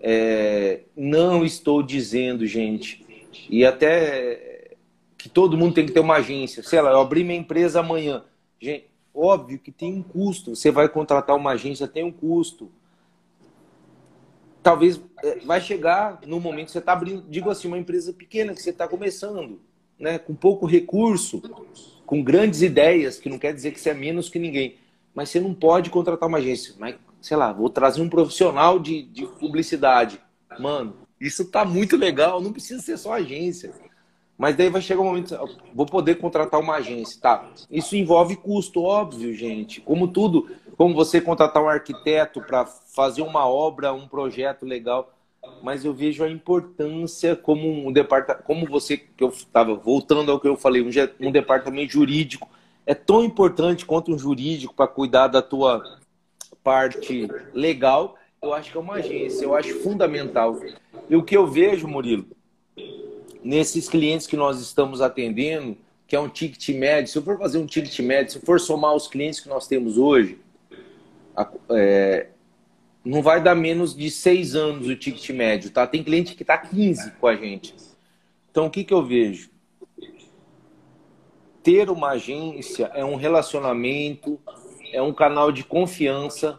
[0.00, 3.04] É, não estou dizendo, gente,
[3.48, 4.76] e até
[5.16, 6.62] que todo mundo tem que ter uma agência.
[6.62, 8.24] Sei lá, eu abri minha empresa amanhã.
[8.60, 10.56] Gente, óbvio que tem um custo.
[10.56, 12.70] Você vai contratar uma agência, tem um custo.
[14.62, 18.52] Talvez é, vai chegar no momento que você está abrindo, digo assim, uma empresa pequena
[18.52, 19.60] que você está começando,
[19.98, 21.42] né, com pouco recurso,
[22.04, 24.76] com grandes ideias, que não quer dizer que você é menos que ninguém.
[25.14, 26.74] Mas você não pode contratar uma agência.
[26.78, 30.20] Mas, sei lá, vou trazer um profissional de, de publicidade.
[30.58, 33.72] Mano, isso tá muito legal, não precisa ser só agência.
[34.36, 35.36] Mas daí vai chegar um momento,
[35.74, 37.50] vou poder contratar uma agência, tá?
[37.70, 39.80] Isso envolve custo, óbvio, gente.
[39.80, 45.14] Como tudo, como você contratar um arquiteto para fazer uma obra, um projeto legal.
[45.62, 50.40] Mas eu vejo a importância como um departamento, como você que eu estava voltando ao
[50.40, 52.48] que eu falei, um, um departamento jurídico
[52.86, 56.00] é tão importante quanto um jurídico para cuidar da tua
[56.62, 58.16] parte legal.
[58.42, 60.58] Eu acho que é uma agência, eu acho fundamental.
[61.08, 62.26] E o que eu vejo, Murilo,
[63.40, 65.76] nesses clientes que nós estamos atendendo,
[66.08, 68.58] que é um ticket médio, se eu for fazer um ticket médio, se eu for
[68.58, 70.40] somar os clientes que nós temos hoje,
[71.70, 72.30] é,
[73.04, 75.86] não vai dar menos de seis anos o ticket médio, tá?
[75.86, 77.76] Tem cliente que está 15 com a gente.
[78.50, 79.50] Então, o que, que eu vejo?
[81.62, 84.40] Ter uma agência é um relacionamento,
[84.92, 86.58] é um canal de confiança.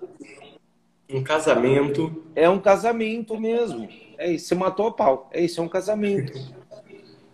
[1.14, 2.24] Um casamento.
[2.36, 3.88] É um casamento mesmo.
[4.18, 5.30] É isso, você matou a pau.
[5.32, 6.34] É isso, é um casamento.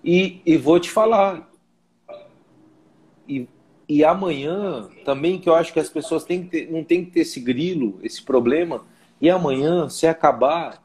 [0.04, 1.50] E, e vou te falar.
[3.28, 3.48] E,
[3.88, 7.12] e amanhã também, que eu acho que as pessoas têm que ter, não tem que
[7.12, 8.86] ter esse grilo, esse problema.
[9.22, 10.84] E amanhã, se acabar,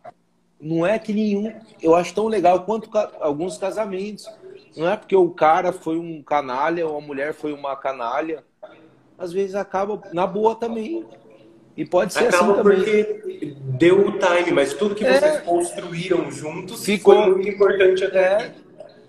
[0.60, 1.52] não é que nenhum.
[1.82, 2.88] Eu acho tão legal quanto
[3.20, 4.28] alguns casamentos.
[4.76, 8.44] Não é porque o cara foi um canalha ou a mulher foi uma canalha.
[9.18, 11.04] Às vezes acaba na boa também.
[11.76, 12.76] E pode ser Acaba assim também.
[12.76, 15.18] porque deu o time, mas tudo que é.
[15.18, 18.36] vocês construíram juntos ficou foi muito importante até é.
[18.36, 18.60] aqui.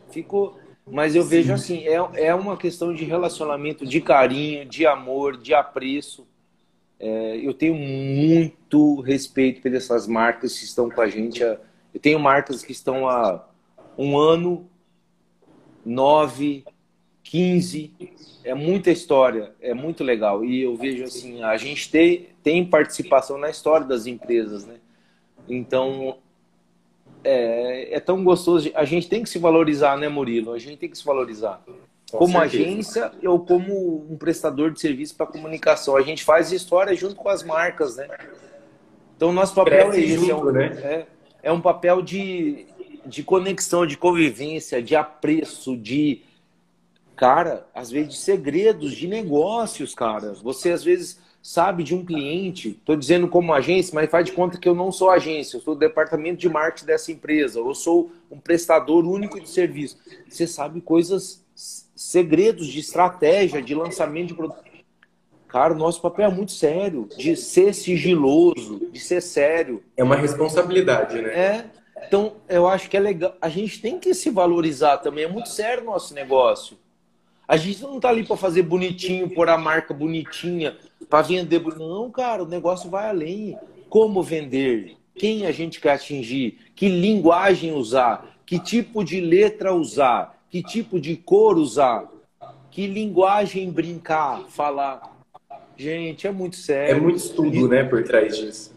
[0.10, 0.58] Ficou.
[0.88, 1.30] Mas eu Sim.
[1.30, 6.28] vejo assim, é, é uma questão de relacionamento, de carinho, de amor, de apreço.
[7.00, 11.42] É, eu tenho muito respeito pelas marcas que estão com a gente.
[11.42, 11.60] Eu
[12.02, 13.48] tenho marcas que estão há
[13.98, 14.70] um ano,
[15.84, 16.64] nove,
[17.24, 17.92] quinze.
[18.44, 20.46] É muita história, é muito legal.
[20.46, 24.76] E eu vejo assim, a gente tem, tem participação na história das empresas, né?
[25.50, 26.20] Então,
[27.24, 28.70] é, é, tão gostoso.
[28.76, 30.54] A gente tem que se valorizar, né, Murilo?
[30.54, 31.60] A gente tem que se valorizar.
[32.12, 32.64] Com como certeza.
[32.64, 35.98] agência ou como um prestador de serviço para comunicação.
[35.98, 38.08] A gente faz história junto com as marcas, né?
[39.18, 40.30] Então, nosso papel é esse.
[40.30, 40.66] é, um, né?
[40.84, 41.06] é,
[41.42, 42.68] é um papel de,
[43.08, 46.22] de conexão, de convivência, de apreço, de.
[47.16, 50.34] Cara, às vezes de segredos, de negócios, cara.
[50.44, 54.58] Você às vezes sabe de um cliente, estou dizendo como agência, mas faz de conta
[54.58, 58.12] que eu não sou agência, eu sou do departamento de marketing dessa empresa, eu sou
[58.32, 59.96] um prestador único de serviço.
[60.28, 61.46] Você sabe coisas,
[61.96, 64.64] segredos de estratégia, de lançamento de produto.
[65.48, 69.84] Cara, o nosso papel é muito sério, de ser sigiloso, de ser sério.
[69.96, 71.30] É uma responsabilidade, né?
[71.30, 71.66] É.
[72.08, 73.36] Então, eu acho que é legal.
[73.40, 75.26] A gente tem que se valorizar também.
[75.26, 76.76] É muito sério o nosso negócio.
[77.48, 80.76] A gente não tá ali para fazer bonitinho, pôr a marca bonitinha,
[81.10, 81.62] para vender.
[81.78, 83.58] Não, cara, o negócio vai além.
[83.90, 84.98] Como vender?
[85.16, 86.58] Quem a gente quer atingir?
[86.76, 88.38] Que linguagem usar?
[88.46, 90.44] Que tipo de letra usar?
[90.50, 92.10] Que tipo de cor usar?
[92.70, 95.16] Que linguagem brincar, falar?
[95.78, 96.98] Gente, é muito sério.
[96.98, 98.74] É muito estudo, e, né, por trás disso.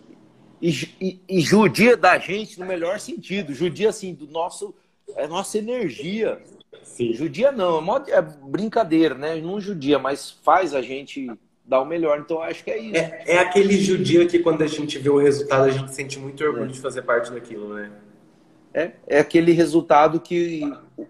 [0.61, 0.71] E,
[1.01, 3.55] e, e, judia da gente no melhor sentido.
[3.55, 4.75] Judia, assim, do nosso,
[5.17, 6.41] é nossa energia.
[6.83, 7.13] Sim.
[7.13, 9.37] Judia não, é, é brincadeira, né?
[9.37, 11.31] Não judia, mas faz a gente
[11.69, 12.19] dar o melhor.
[12.19, 12.97] Então acho que é isso.
[12.97, 16.43] É, é, aquele judia que quando a gente vê o resultado a gente sente muito
[16.43, 16.69] orgulho é.
[16.69, 17.93] de fazer parte daquilo, né?
[18.73, 20.63] É, é aquele resultado que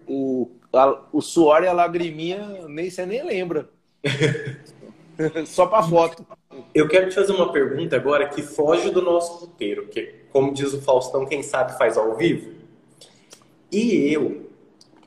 [0.07, 3.69] o, a, o suor e a lagriminha nem você nem lembra.
[5.45, 6.25] Só para foto.
[6.73, 10.73] Eu quero te fazer uma pergunta agora que foge do nosso roteiro, que como diz
[10.73, 12.51] o Faustão, quem sabe faz ao vivo.
[13.71, 14.49] E eu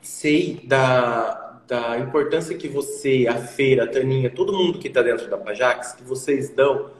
[0.01, 5.29] sei da, da importância que você, a Feira, a Taninha, todo mundo que está dentro
[5.29, 6.91] da Pajax, que vocês dão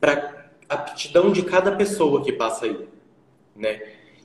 [0.00, 2.88] para a aptidão de cada pessoa que passa aí,
[3.54, 3.82] né?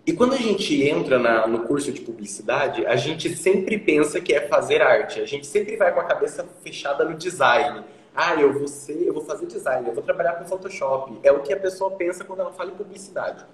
[0.07, 4.33] E quando a gente entra na, no curso de publicidade, a gente sempre pensa que
[4.33, 5.19] é fazer arte.
[5.19, 7.83] A gente sempre vai com a cabeça fechada no design.
[8.15, 11.19] Ah, eu vou ser, eu vou fazer design, eu vou trabalhar com Photoshop.
[11.23, 13.45] É o que a pessoa pensa quando ela fala em publicidade.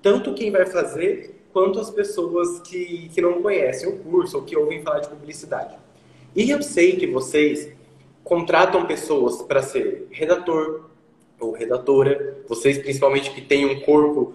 [0.00, 4.56] Tanto quem vai fazer, quanto as pessoas que, que não conhecem o curso ou que
[4.56, 5.76] ouvem falar de publicidade.
[6.34, 7.72] E eu sei que vocês
[8.22, 10.88] contratam pessoas para ser redator
[11.40, 14.34] ou redatora, vocês principalmente que têm um corpo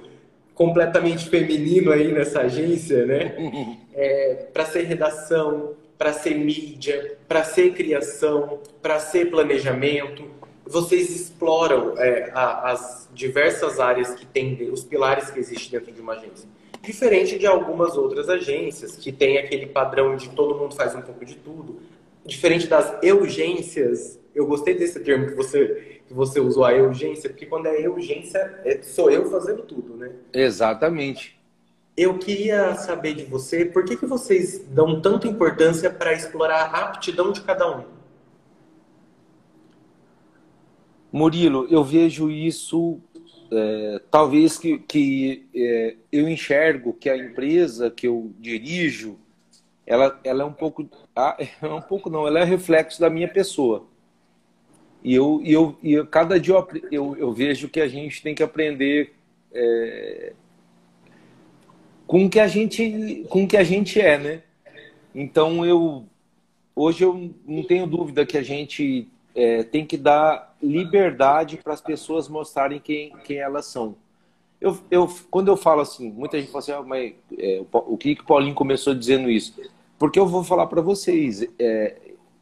[0.56, 3.36] completamente feminino aí nessa agência, né?
[3.96, 10.24] É, para ser redação, para ser mídia, para ser criação, para ser planejamento.
[10.66, 16.02] Vocês exploram é, a, as diversas áreas que tem, os pilares que existem dentro de
[16.02, 16.50] uma agência.
[16.84, 21.24] Diferente de algumas outras agências que tem aquele padrão de todo mundo faz um pouco
[21.24, 21.80] de tudo.
[22.26, 27.46] Diferente das urgências, eu gostei desse termo que você que você usou a urgência, porque
[27.46, 30.12] quando é urgência, é, sou eu fazendo tudo, né?
[30.34, 31.40] Exatamente.
[31.96, 36.86] Eu queria saber de você, por que, que vocês dão tanta importância para explorar a
[36.86, 37.86] aptidão de cada um?
[41.10, 43.00] Murilo, eu vejo isso,
[43.56, 49.18] é, talvez que, que é, eu enxergo que a empresa que eu dirijo,
[49.86, 53.28] ela, ela é um pouco, ah, é um pouco não, ela é reflexo da minha
[53.28, 53.86] pessoa.
[55.04, 58.22] E eu, e eu, e eu cada dia eu, eu, eu, vejo que a gente
[58.22, 59.14] tem que aprender
[59.54, 60.34] é,
[62.08, 64.44] com que a gente com que a gente é, né?
[65.14, 66.06] Então eu
[66.74, 71.82] hoje eu não tenho dúvida que a gente é, tem que dar liberdade para as
[71.82, 73.96] pessoas mostrarem quem, quem elas são.
[74.62, 78.16] Eu, eu, quando eu falo assim, muita gente fala assim, ah, mas é, o que
[78.16, 79.60] que Paulinho começou dizendo isso?
[80.00, 81.98] Porque eu vou falar para vocês, é,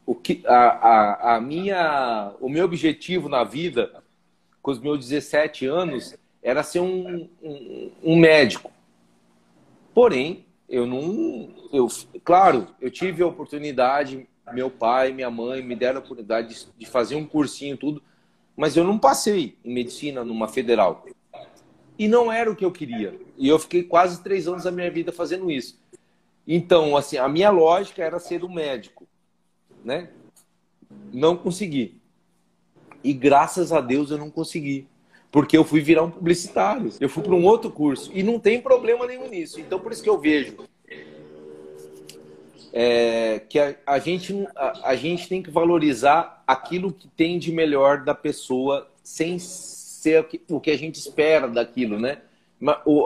[0.05, 4.03] o que a, a, a, minha o meu objetivo na vida
[4.61, 8.71] com os meus 17 anos era ser um, um, um médico
[9.93, 11.87] porém eu não eu
[12.23, 16.85] claro eu tive a oportunidade meu pai minha mãe me deram a oportunidade de, de
[16.85, 18.01] fazer um cursinho tudo
[18.55, 21.05] mas eu não passei em medicina numa federal
[21.97, 24.89] e não era o que eu queria e eu fiquei quase três anos da minha
[24.89, 25.79] vida fazendo isso
[26.47, 29.07] então assim a minha lógica era ser um médico
[29.83, 30.09] né?
[31.13, 31.99] Não consegui.
[33.03, 34.87] E graças a Deus eu não consegui.
[35.31, 36.91] Porque eu fui virar um publicitário.
[36.99, 38.11] Eu fui para um outro curso.
[38.13, 39.59] E não tem problema nenhum nisso.
[39.59, 40.57] Então, por isso que eu vejo
[42.73, 47.51] é, que a, a gente, a, a, gente tem que valorizar aquilo que tem de
[47.51, 52.19] melhor da pessoa sem ser o que, a gente espera daquilo, né?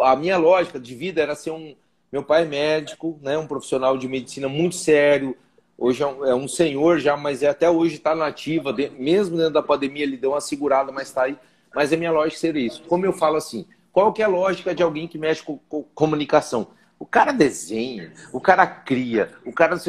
[0.04, 1.76] A minha lógica de vida era ser um.
[2.12, 3.38] Meu pai é médico, né?
[3.38, 5.36] um profissional de medicina muito sério,
[5.78, 8.72] Hoje é um, é um senhor já, mas é, até hoje está nativa.
[8.72, 11.38] De, mesmo dentro da pandemia, ele deu uma segurada, mas está aí.
[11.74, 12.84] Mas a minha lógica seria isso.
[12.88, 15.84] Como eu falo assim, qual que é a lógica de alguém que mexe com, com
[15.94, 16.68] comunicação?
[17.06, 19.80] O cara desenha, o cara cria, o cara...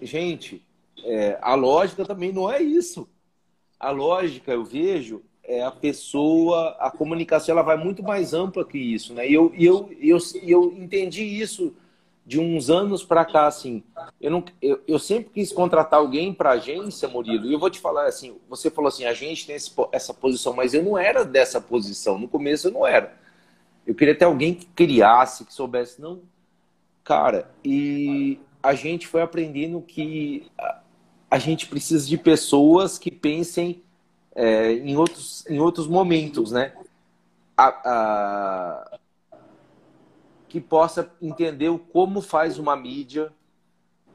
[0.00, 0.66] Gente,
[1.04, 3.06] é, a lógica também não é isso.
[3.78, 8.78] A lógica, eu vejo, é a pessoa, a comunicação, ela vai muito mais ampla que
[8.78, 9.28] isso, né?
[9.28, 11.76] E eu, eu, eu, eu entendi isso
[12.24, 13.84] de uns anos para cá, assim,
[14.18, 17.78] eu, não, eu, eu sempre quis contratar alguém para agência, Murilo, e eu vou te
[17.78, 21.26] falar assim, você falou assim, a gente tem esse, essa posição, mas eu não era
[21.26, 23.25] dessa posição, no começo eu não era.
[23.86, 26.20] Eu queria ter alguém que criasse, que soubesse, não,
[27.04, 30.50] cara, e a gente foi aprendendo que
[31.30, 33.80] a, gente precisa de pessoas que pensem
[34.34, 36.74] é, em, outros, em outros momentos, né?
[37.56, 38.98] A, a,
[40.48, 43.32] que possa entender como faz uma mídia,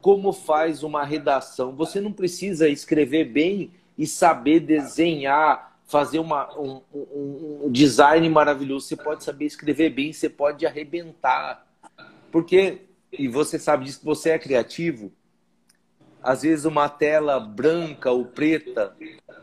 [0.02, 1.74] como faz uma redação.
[1.74, 8.86] Você não precisa escrever bem e saber desenhar, fazer uma, um, um, um design maravilhoso.
[8.86, 11.66] Você pode saber escrever bem, você pode arrebentar.
[12.30, 12.78] Porque,
[13.12, 15.12] e você sabe disso, você é criativo.
[16.22, 18.96] Às vezes uma tela branca ou preta,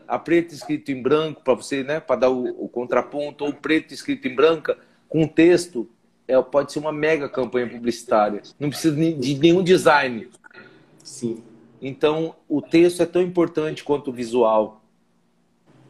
[0.08, 3.94] a preta escrito em branco para você, né, para dar o, o contraponto, ou preto
[3.94, 4.76] escrito em branca
[5.08, 5.88] com texto,
[6.26, 8.42] é, pode ser uma mega campanha publicitária.
[8.58, 10.28] Não precisa de nenhum design.
[11.04, 11.44] Sim.
[11.80, 14.79] Então, o texto é tão importante quanto o visual.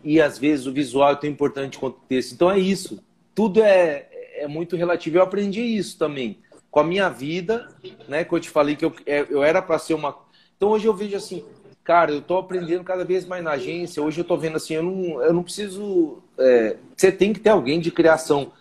[0.02, 2.32] E às vezes o visual é tão importante quanto o texto.
[2.32, 3.02] Então é isso.
[3.34, 5.18] Tudo é, é muito relativo.
[5.18, 6.38] Eu aprendi isso também
[6.70, 7.68] com a minha vida,
[8.08, 8.24] né?
[8.24, 10.16] Que eu te falei que eu, é, eu era para ser uma.
[10.56, 11.44] Então hoje eu vejo assim,
[11.82, 14.02] cara, eu tô aprendendo cada vez mais na agência.
[14.02, 16.22] Hoje eu tô vendo assim, eu não, eu não preciso.
[16.38, 18.52] É, você tem que ter alguém de criação.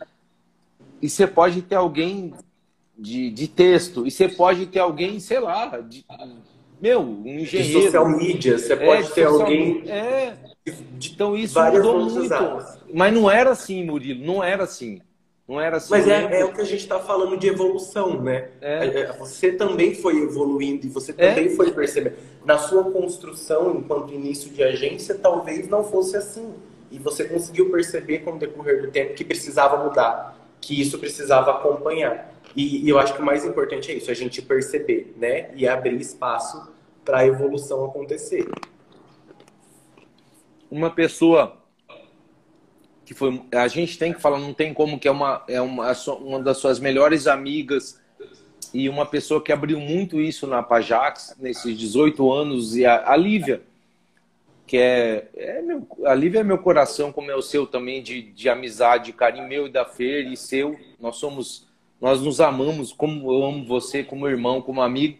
[1.01, 2.33] E você pode ter alguém
[2.97, 4.05] de, de texto.
[4.05, 6.05] E você pode ter alguém, sei lá, de,
[6.81, 7.79] meu, um engenheiro.
[7.79, 9.83] De social media, você é, pode é, ter alguém.
[9.89, 10.33] É.
[11.11, 12.19] Então isso mudou muito.
[12.19, 12.79] Usadas.
[12.93, 15.01] Mas não era assim, Murilo, não era assim.
[15.47, 15.89] Não era assim.
[15.89, 18.49] Mas é, é o que a gente está falando de evolução, né?
[18.61, 18.85] É.
[18.85, 18.99] é.
[18.99, 19.11] é.
[19.13, 21.49] Você também foi evoluindo e você também é.
[21.49, 22.17] foi percebendo.
[22.45, 26.53] Na sua construção, enquanto início de agência, talvez não fosse assim.
[26.91, 31.51] E você conseguiu perceber com o decorrer do tempo que precisava mudar, que isso precisava
[31.51, 32.31] acompanhar.
[32.55, 35.51] E, e eu acho que o mais importante é isso, a gente perceber, né?
[35.55, 36.71] E abrir espaço
[37.05, 38.47] para a evolução acontecer.
[40.69, 41.57] Uma pessoa
[43.05, 45.91] que foi a gente tem que falar, não tem como que é uma é uma,
[46.19, 47.99] uma das suas melhores amigas
[48.71, 53.15] e uma pessoa que abriu muito isso na Pajax nesses 18 anos e a, a
[53.15, 53.63] Lívia
[54.69, 58.21] que é, é meu, a Lívia é meu coração como é o seu também de,
[58.21, 60.79] de amizade, carinho meu e da Fer e seu.
[60.99, 61.67] Nós somos
[62.01, 65.19] nós nos amamos como eu amo você, como irmão, como amigo.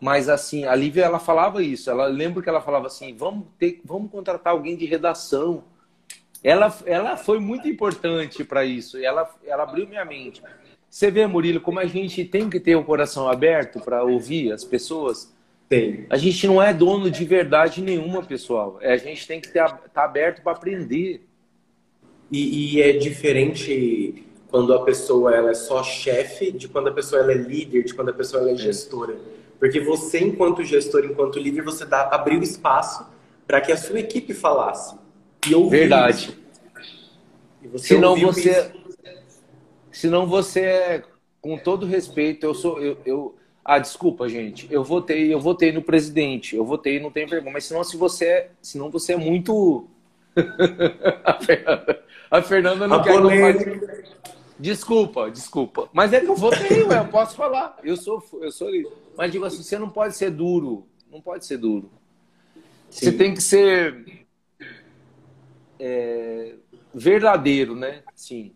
[0.00, 1.90] Mas assim, a Lívia ela falava isso.
[1.90, 5.64] Ela lembro que ela falava assim: "Vamos ter, vamos contratar alguém de redação"
[6.44, 8.98] ela, ela foi muito importante para isso.
[8.98, 10.42] Ela, ela abriu minha mente.
[10.90, 14.62] Você vê, Murilo, como a gente tem que ter o coração aberto para ouvir as
[14.62, 15.34] pessoas?
[15.66, 16.04] Tem.
[16.10, 18.78] A gente não é dono de verdade nenhuma, pessoal.
[18.82, 21.26] É, a gente tem que estar tá aberto para aprender.
[22.30, 27.20] E, e, é diferente quando a pessoa ela é só chefe, de quando a pessoa
[27.20, 28.56] ela é líder, de quando a pessoa ela é, é.
[28.56, 29.16] gestora.
[29.58, 33.04] Porque você, enquanto gestor, enquanto líder, você dá, abriu espaço
[33.48, 34.94] para que a sua equipe falasse.
[35.44, 36.38] E Verdade.
[37.64, 39.42] Você senão você, isso.
[39.90, 41.02] senão você,
[41.40, 43.34] com todo respeito, eu sou, eu, eu,
[43.64, 47.64] ah, desculpa, gente, eu votei, eu votei no presidente, eu votei, não tem vergonha, mas
[47.64, 49.88] senão se você, é, senão você é muito,
[51.24, 53.18] a, Fernanda, a Fernanda não a quer
[53.58, 54.04] que
[54.58, 55.88] Desculpa, desculpa.
[55.92, 57.76] Mas é que eu votei, ué, eu posso falar.
[57.82, 58.68] Eu sou, eu sou.
[59.16, 60.86] Mas digo assim, você não pode ser duro.
[61.10, 61.90] Não pode ser duro.
[62.90, 63.06] Sim.
[63.06, 64.26] Você tem que ser
[65.78, 66.54] é,
[66.94, 68.02] verdadeiro, né?
[68.14, 68.52] Sim.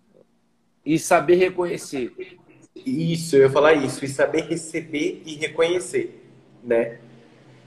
[0.84, 2.38] E saber reconhecer.
[2.74, 4.04] Isso, eu ia falar isso.
[4.04, 6.24] E saber receber e reconhecer,
[6.62, 7.00] né?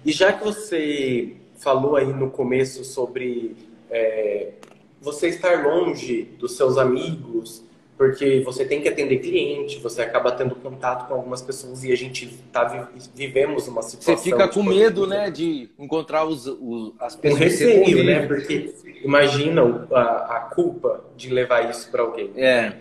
[0.05, 3.55] E já que você falou aí no começo sobre
[3.89, 4.53] é,
[4.99, 7.63] você estar longe dos seus amigos,
[8.01, 11.95] porque você tem que atender cliente, você acaba tendo contato com algumas pessoas e a
[11.95, 14.17] gente tá vivemos uma situação.
[14.17, 17.39] Você fica com medo, né, de encontrar os, os as pessoas.
[17.39, 18.25] Um receio, né?
[18.25, 18.73] Porque
[19.03, 22.31] imagina a, a culpa de levar isso para alguém.
[22.35, 22.73] É.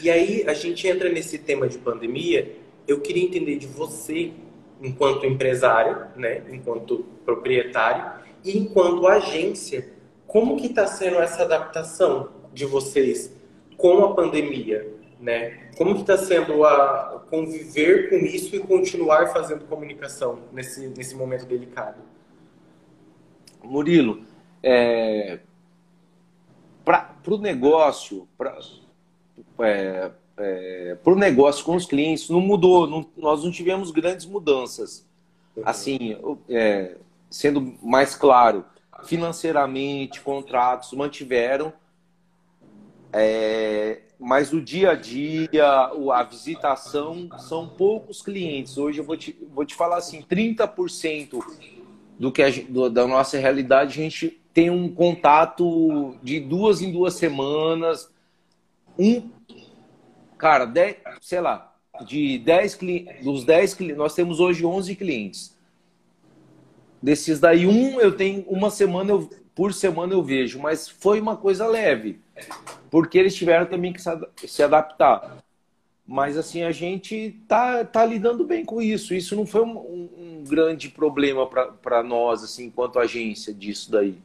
[0.00, 2.52] E aí a gente entra nesse tema de pandemia.
[2.86, 4.30] Eu queria entender de você,
[4.80, 9.88] enquanto empresário, né, enquanto proprietário e enquanto agência,
[10.28, 13.34] como que está sendo essa adaptação de vocês?
[13.76, 15.70] Com a pandemia, né?
[15.76, 21.46] Como que está sendo a conviver com isso e continuar fazendo comunicação nesse, nesse momento
[21.46, 22.00] delicado?
[23.62, 24.24] Murilo,
[24.62, 25.40] é,
[26.84, 28.58] para o negócio, para
[29.60, 35.06] é, é, o negócio com os clientes, não mudou, não, nós não tivemos grandes mudanças.
[35.56, 35.62] Uhum.
[35.64, 36.16] Assim,
[36.48, 36.96] é,
[37.30, 38.64] sendo mais claro,
[39.04, 41.72] financeiramente, contratos mantiveram,
[43.16, 45.64] é, mas o dia a dia,
[46.12, 48.76] a visitação, são poucos clientes.
[48.76, 51.38] Hoje eu vou te, vou te falar assim, 30%
[52.18, 56.90] do que a, do, da nossa realidade a gente tem um contato de duas em
[56.90, 58.10] duas semanas.
[58.98, 59.30] Um,
[60.36, 61.72] cara, dez, sei lá,
[62.04, 65.56] de 10 clientes, dos 10 clientes, nós temos hoje 11 clientes.
[67.00, 71.36] Desses daí, um eu tenho, uma semana eu, por semana eu vejo, mas foi uma
[71.36, 72.20] coisa leve
[72.90, 74.00] porque eles tiveram também que
[74.48, 75.38] se adaptar.
[76.06, 79.14] Mas assim, a gente tá, tá lidando bem com isso.
[79.14, 84.16] Isso não foi um, um grande problema para nós, assim, enquanto agência disso daí.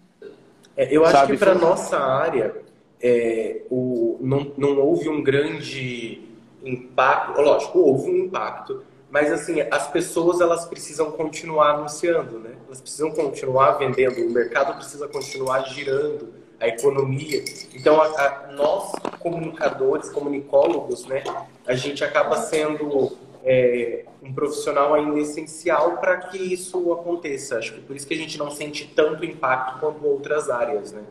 [0.75, 1.61] É, eu acho Sabe, que para foi...
[1.67, 2.55] nossa área
[3.01, 6.21] é, o, não, não houve um grande
[6.63, 7.41] impacto.
[7.41, 12.51] Lógico, houve um impacto, mas assim, as pessoas elas precisam continuar anunciando, né?
[12.69, 17.43] Elas precisam continuar vendendo, o mercado precisa continuar girando a economia.
[17.73, 21.23] Então, a, a, nós, comunicadores, comunicólogos, né,
[21.65, 27.57] a gente acaba sendo é, um profissional ainda essencial para que isso aconteça.
[27.57, 31.01] Acho que por isso que a gente não sente tanto impacto quanto outras áreas, né?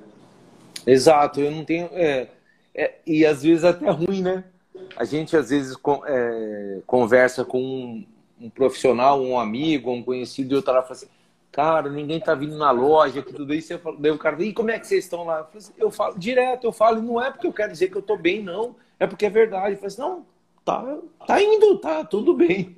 [0.87, 1.89] Exato, eu não tenho.
[1.93, 2.29] É,
[2.73, 4.45] é, e às vezes até ruim, né?
[4.97, 8.07] A gente às vezes é, conversa com um,
[8.41, 11.09] um, profissional, um amigo, um conhecido, e eu lá fala assim,
[11.53, 13.79] cara, ninguém tá vindo na loja, que tudo isso.
[13.99, 15.49] Daí o cara, e como é que vocês estão lá?
[15.53, 18.03] Eu, assim, eu falo direto, eu falo, não é porque eu quero dizer que eu
[18.03, 18.77] tô bem, não.
[18.99, 19.73] É porque é verdade.
[19.73, 20.27] Eu falo assim, não,
[20.65, 22.77] tá, tá indo, tá tudo bem.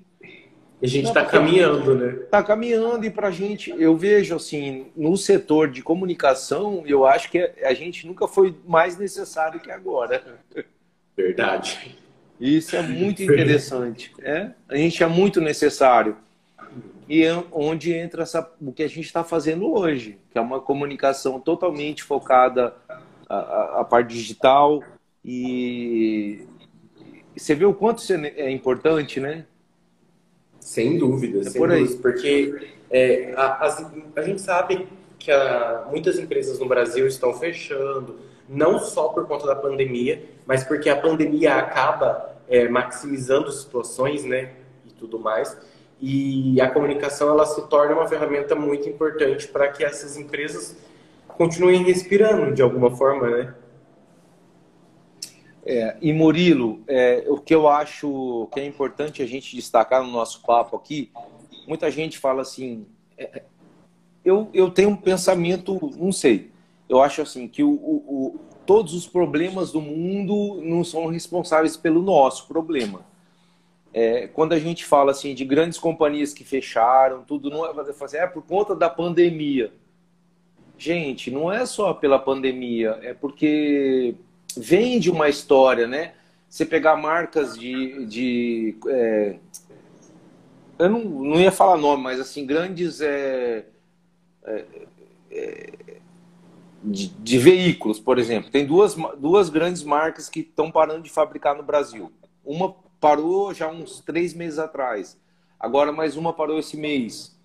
[0.82, 2.22] A gente está caminhando, né?
[2.24, 7.30] Está caminhando e para a gente, eu vejo assim, no setor de comunicação, eu acho
[7.30, 10.40] que a gente nunca foi mais necessário que agora.
[11.14, 11.98] Verdade.
[12.40, 14.10] Isso é muito interessante.
[14.22, 14.52] É?
[14.66, 16.16] A gente é muito necessário.
[17.10, 20.60] E é onde entra essa, o que a gente está fazendo hoje, que é uma
[20.60, 22.72] comunicação totalmente focada
[23.28, 24.80] a parte digital
[25.24, 26.46] e
[27.36, 29.44] você vê o quanto isso é, é importante, né?
[30.60, 34.86] Sem dúvida, é sem por dúvida, porque é, a, a, a, gente sabe
[35.18, 40.62] que a, muitas empresas no Brasil estão fechando, não só por conta da pandemia, mas
[40.62, 44.52] porque a pandemia acaba é, maximizando situações, né,
[44.86, 45.58] e tudo mais.
[46.00, 50.76] E a comunicação ela se torna uma ferramenta muito importante para que essas empresas
[51.28, 53.54] continuem respirando de alguma forma, né?
[55.64, 60.10] É, e Murilo, é, o que eu acho que é importante a gente destacar no
[60.10, 61.12] nosso papo aqui,
[61.66, 62.86] muita gente fala assim,
[63.16, 63.42] é,
[64.24, 66.50] eu, eu tenho um pensamento, não sei,
[66.88, 71.76] eu acho assim que o, o, o, todos os problemas do mundo não são responsáveis
[71.76, 73.04] pelo nosso problema.
[73.92, 78.04] É, quando a gente fala assim de grandes companhias que fecharam, tudo não é fazer
[78.04, 79.72] assim, é por conta da pandemia.
[80.78, 84.14] Gente, não é só pela pandemia, é porque
[84.56, 86.14] vem de uma história, né?
[86.48, 88.06] Você pegar marcas de.
[88.06, 89.36] de é,
[90.78, 93.00] eu não, não ia falar nome, mas assim, grandes.
[93.00, 93.66] É,
[94.44, 94.64] é,
[95.30, 95.70] é,
[96.82, 98.50] de, de, veículos, por exemplo.
[98.50, 102.10] Tem duas, duas grandes marcas que estão parando de fabricar no Brasil.
[102.42, 105.18] Uma parou já uns três meses atrás.
[105.58, 107.38] Agora mais uma parou esse mês.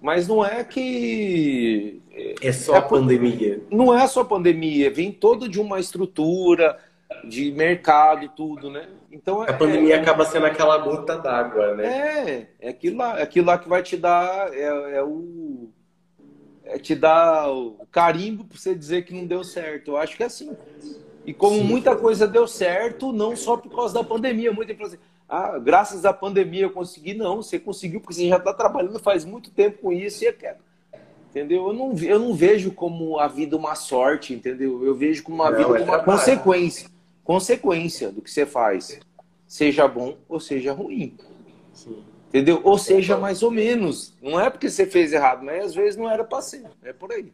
[0.00, 2.02] Mas não é que.
[2.40, 3.62] É só é, a pandemia.
[3.70, 6.78] Não é só a pandemia, vem todo de uma estrutura,
[7.26, 8.88] de mercado, tudo, né?
[9.10, 11.86] Então, a é, pandemia é, acaba sendo aquela gota d'água, né?
[11.86, 14.52] É, é aquilo lá, é aquilo lá que vai te dar.
[14.52, 15.70] É, é o.
[16.64, 19.92] É te dar o carimbo para você dizer que não deu certo.
[19.92, 20.56] Eu acho que é assim.
[21.26, 21.64] E como Sim.
[21.64, 24.98] muita coisa deu certo, não só por causa da pandemia, muita gente assim,
[25.28, 27.14] ah, graças à pandemia eu consegui.
[27.14, 30.56] Não, você conseguiu porque você já está trabalhando faz muito tempo com isso e é.
[31.30, 31.68] Entendeu?
[31.68, 34.84] Eu não, eu não vejo como a vida uma sorte, entendeu?
[34.84, 36.88] Eu vejo como não, vida é uma consequência.
[37.24, 39.00] Consequência do que você faz.
[39.46, 41.16] Seja bom ou seja ruim.
[41.72, 42.04] Sim.
[42.34, 42.60] Entendeu?
[42.64, 44.12] Ou seja, mais ou menos.
[44.20, 46.64] Não é porque você fez errado, mas às vezes não era para ser.
[46.82, 47.32] É por aí.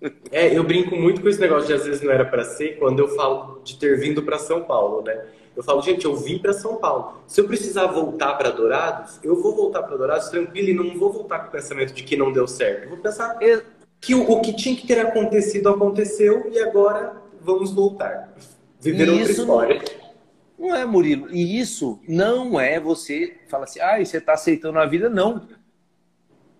[0.30, 2.98] É, eu brinco muito com esse negócio de às vezes não era para ser quando
[3.00, 5.26] eu falo de ter vindo para São Paulo, né?
[5.56, 7.20] Eu falo, gente, eu vim para São Paulo.
[7.26, 11.12] Se eu precisar voltar para Dourados, eu vou voltar para Dourados tranquilo e não vou
[11.12, 12.84] voltar com o pensamento de que não deu certo.
[12.84, 13.38] Eu vou pensar
[14.00, 18.34] que o, o que tinha que ter acontecido aconteceu e agora vamos voltar.
[18.80, 19.74] Viver outra história.
[19.76, 20.01] Não,
[20.68, 21.28] não é, Murilo.
[21.30, 25.08] E isso não é você fala assim, ah, você está aceitando a vida.
[25.10, 25.46] Não.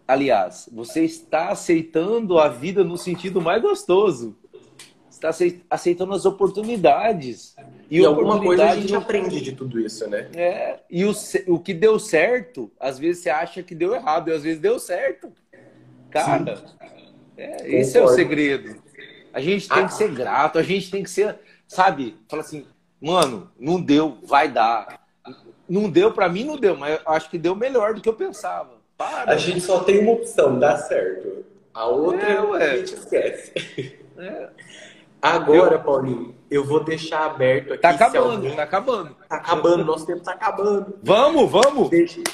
[0.07, 4.37] Aliás, você está aceitando a vida no sentido mais gostoso
[5.29, 5.31] está
[5.71, 7.55] aceitando as oportunidades.
[7.91, 10.29] E, e alguma coisa a gente aprende de tudo isso, né?
[10.35, 11.13] É, e o,
[11.47, 14.79] o que deu certo, às vezes você acha que deu errado, e às vezes deu
[14.79, 15.33] certo.
[16.11, 16.63] Cara,
[17.37, 18.83] é, esse é o segredo.
[19.33, 19.87] A gente tem ah.
[19.87, 22.17] que ser grato, a gente tem que ser, sabe?
[22.29, 22.67] Fala assim,
[23.03, 25.01] mano, não deu, vai dar.
[25.69, 28.71] Não deu, para mim não deu, mas acho que deu melhor do que eu pensava.
[28.97, 29.33] Para.
[29.33, 31.45] A gente só tem uma opção, dá certo.
[31.75, 33.99] A outra é, a gente esquece.
[34.19, 34.49] É.
[35.21, 35.81] Agora, eu...
[35.81, 37.83] Paulinho, eu vou deixar aberto aqui.
[37.83, 38.55] Tá acabando, alguém...
[38.55, 39.17] tá acabando.
[39.29, 40.99] Tá acabando, nosso tempo tá acabando.
[41.03, 41.91] Vamos, vamos!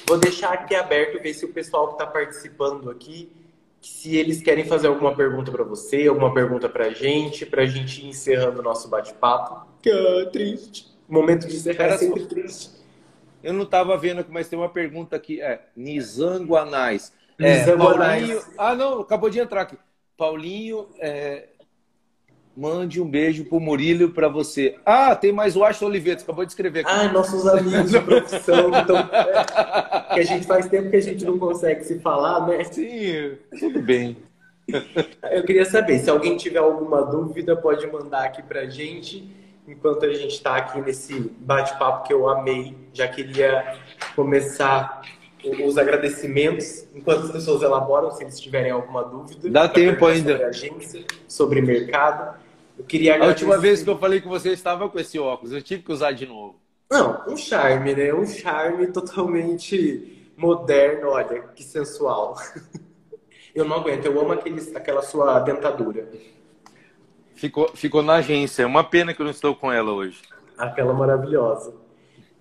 [0.08, 3.30] Vou deixar aqui aberto, ver se o pessoal que tá participando aqui,
[3.80, 8.08] se eles querem fazer alguma pergunta para você, alguma pergunta pra gente, pra gente ir
[8.08, 9.67] encerrando o nosso bate-papo.
[9.82, 10.88] Que é triste.
[11.08, 12.70] O momento de encerrar é sempre triste.
[13.42, 15.40] Eu não tava vendo aqui, mas tem uma pergunta aqui.
[15.40, 17.12] É, Nizanguanais.
[17.38, 18.42] É, Paulinho...
[18.58, 19.76] Ah, não, acabou de entrar aqui.
[20.16, 21.48] Paulinho, é,
[22.58, 24.74] Mande um beijo pro Murilo para você.
[24.84, 26.90] Ah, tem mais o Ashton Oliveira, acabou de escrever aqui.
[26.90, 28.72] Ah, nossos amigos de profissão.
[28.74, 32.64] Então, é, que a gente faz tempo que a gente não consegue se falar, né?
[32.64, 34.16] Sim, tudo bem.
[35.30, 39.32] Eu queria saber, se alguém tiver alguma dúvida, pode mandar aqui pra gente.
[39.68, 43.78] Enquanto a gente está aqui nesse bate-papo que eu amei, já queria
[44.16, 45.02] começar
[45.62, 49.50] os agradecimentos enquanto as pessoas elaboram, se eles tiverem alguma dúvida.
[49.50, 50.32] Dá tempo ainda.
[50.32, 52.38] Sobre agência, sobre mercado.
[52.78, 55.60] Eu queria A última vez que eu falei com você estava com esse óculos, eu
[55.60, 56.58] tive que usar de novo.
[56.90, 58.14] Não, um charme, né?
[58.14, 62.36] Um charme totalmente moderno, olha, que sensual.
[63.54, 66.08] Eu não aguento, eu amo aqueles, aquela sua dentadura.
[67.39, 68.64] Ficou, ficou na agência.
[68.64, 70.20] É uma pena que eu não estou com ela hoje.
[70.59, 71.72] Aquela maravilhosa.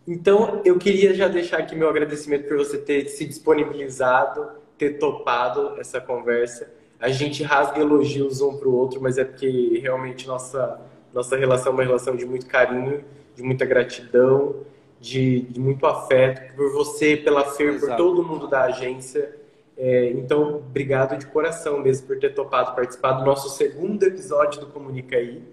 [0.08, 5.80] Então, eu queria já deixar aqui meu agradecimento por você ter se disponibilizado, ter topado
[5.80, 6.74] essa conversa.
[7.00, 10.82] A gente rasga elogios um para o outro, mas é porque realmente nossa,
[11.14, 13.04] nossa relação é uma relação de muito carinho,
[13.36, 14.56] de muita gratidão,
[15.00, 17.88] de, de muito afeto por você, pela Fer, Exato.
[17.88, 19.36] por todo mundo da agência.
[19.78, 24.68] É, então, obrigado de coração mesmo por ter topado participar do nosso segundo episódio do
[24.68, 25.44] Comunica aí.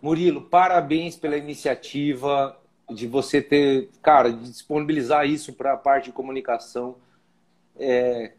[0.00, 2.58] Murilo, parabéns pela iniciativa
[2.90, 6.96] de você ter, cara, de disponibilizar isso para a parte de comunicação.
[7.78, 8.32] É,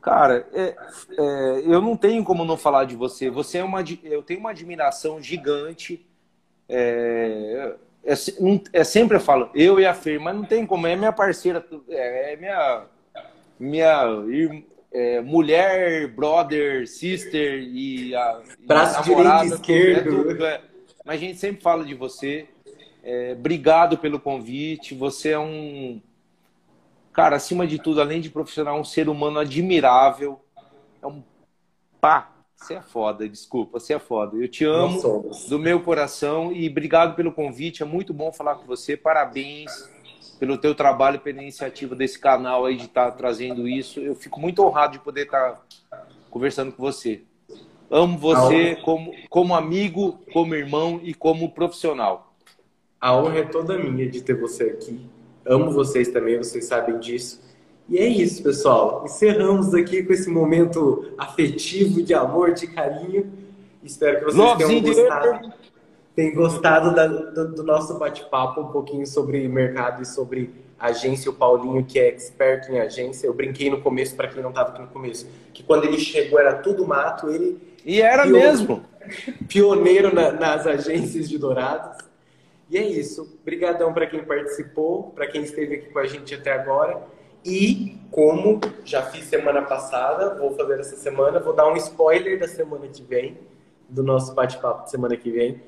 [0.00, 0.74] cara, é,
[1.16, 3.30] é, eu não tenho como não falar de você.
[3.30, 6.04] Você é uma, eu tenho uma admiração gigante.
[6.68, 8.16] É, é,
[8.72, 11.64] é, sempre eu falo, eu e a Fer, mas não tem como, é minha parceira,
[11.88, 12.86] é, é minha,
[13.58, 14.04] minha
[14.92, 19.44] é, mulher, brother, sister e a, Braço namorada.
[19.44, 20.24] Direito, esquerdo.
[20.28, 20.60] Tudo, é.
[21.04, 22.46] mas a gente sempre fala de você.
[23.02, 24.94] É, obrigado pelo convite.
[24.94, 26.00] Você é um
[27.12, 30.40] cara, acima de tudo, além de profissional, um ser humano admirável.
[31.02, 31.22] É um
[32.00, 34.36] pá, você é foda, desculpa, você é foda.
[34.36, 37.82] Eu te amo do meu coração e obrigado pelo convite.
[37.82, 38.96] É muito bom falar com você.
[38.96, 39.90] Parabéns
[40.42, 44.00] pelo teu trabalho, pela iniciativa desse canal aí de estar tá trazendo isso.
[44.00, 47.22] Eu fico muito honrado de poder estar tá conversando com você.
[47.88, 52.34] Amo você como, como amigo, como irmão e como profissional.
[53.00, 55.06] A honra é toda minha de ter você aqui.
[55.46, 57.40] Amo vocês também, vocês sabem disso.
[57.88, 59.04] E é isso, pessoal.
[59.04, 63.32] Encerramos aqui com esse momento afetivo de amor, de carinho.
[63.84, 65.52] Espero que vocês Love tenham gostado,
[66.14, 71.30] tenham gostado da, do, do, nosso bate-papo um pouquinho sobre mercado e sobre agência.
[71.30, 73.26] O Paulinho, que é expert em agência.
[73.26, 76.38] Eu brinquei no começo, para quem não estava aqui no começo, que quando ele chegou
[76.38, 77.30] era tudo mato.
[77.30, 78.84] Ele e era mesmo
[79.48, 81.98] pioneiro na, nas agências de Dourados.
[82.68, 83.38] E é isso.
[83.40, 87.02] Obrigadão para quem participou, para quem esteve aqui com a gente até agora.
[87.44, 92.46] E como já fiz semana passada, vou fazer essa semana, vou dar um spoiler da
[92.46, 93.36] semana que vem,
[93.88, 95.60] do nosso bate-papo de semana que vem.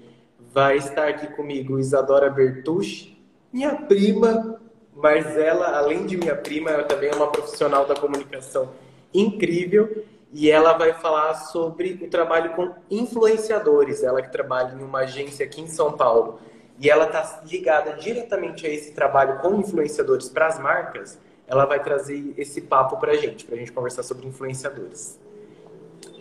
[0.55, 3.21] Vai estar aqui comigo Isadora Bertucci,
[3.53, 4.61] minha prima,
[4.95, 8.71] mas ela, além de minha prima, ela também é uma profissional da comunicação
[9.13, 14.05] incrível e ela vai falar sobre o trabalho com influenciadores.
[14.05, 16.39] Ela que trabalha em uma agência aqui em São Paulo
[16.79, 21.83] e ela está ligada diretamente a esse trabalho com influenciadores para as marcas, ela vai
[21.83, 25.19] trazer esse papo para a gente, para a gente conversar sobre influenciadores.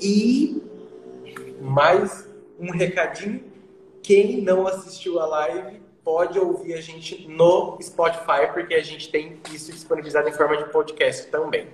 [0.02, 0.60] E
[1.62, 2.28] mais
[2.60, 3.53] um recadinho:
[4.04, 9.40] quem não assistiu a live pode ouvir a gente no Spotify, porque a gente tem
[9.52, 11.68] isso disponibilizado em forma de podcast também.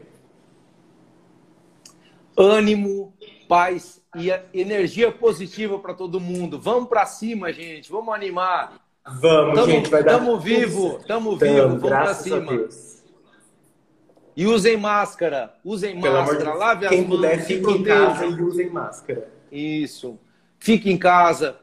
[2.38, 3.14] Ânimo,
[3.50, 6.60] paz e energia positiva para todo mundo.
[6.60, 7.92] Vamos para cima, gente.
[7.92, 8.80] Vamos animar.
[9.06, 9.90] Vamos, tamo, gente.
[9.90, 10.20] Vai dar.
[10.20, 11.68] Tamo vivo, tamo vivo.
[11.68, 12.70] Vamos para cima.
[14.36, 15.56] E usem máscara.
[15.66, 16.54] Usem Pelo máscara.
[16.54, 17.22] Lave Quem as mãos.
[17.22, 19.28] Quem puder, fique em casa e usem máscara.
[19.52, 20.20] Isso.
[20.60, 21.58] Fique em casa,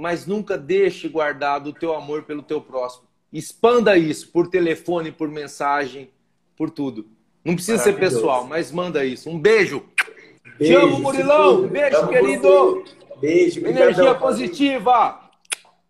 [0.00, 3.04] mas nunca deixe guardado o teu amor pelo teu próximo.
[3.30, 6.10] Expanda isso por telefone, por mensagem,
[6.56, 7.06] por tudo.
[7.44, 9.28] Não precisa ser pessoal, mas manda isso.
[9.28, 9.84] Um beijo.
[10.58, 11.68] Beijo, Te amo, Murilão.
[11.68, 12.48] Beijo, amo querido.
[12.48, 12.94] Você.
[13.20, 13.66] Beijo.
[13.66, 15.30] Energia positiva.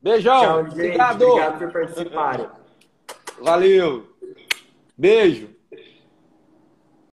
[0.03, 0.41] Beijão.
[0.41, 0.73] Tchau, gente.
[0.73, 1.23] Obrigado.
[1.23, 2.47] Obrigado por participarem.
[3.41, 4.07] Valeu.
[4.99, 5.60] Beijo.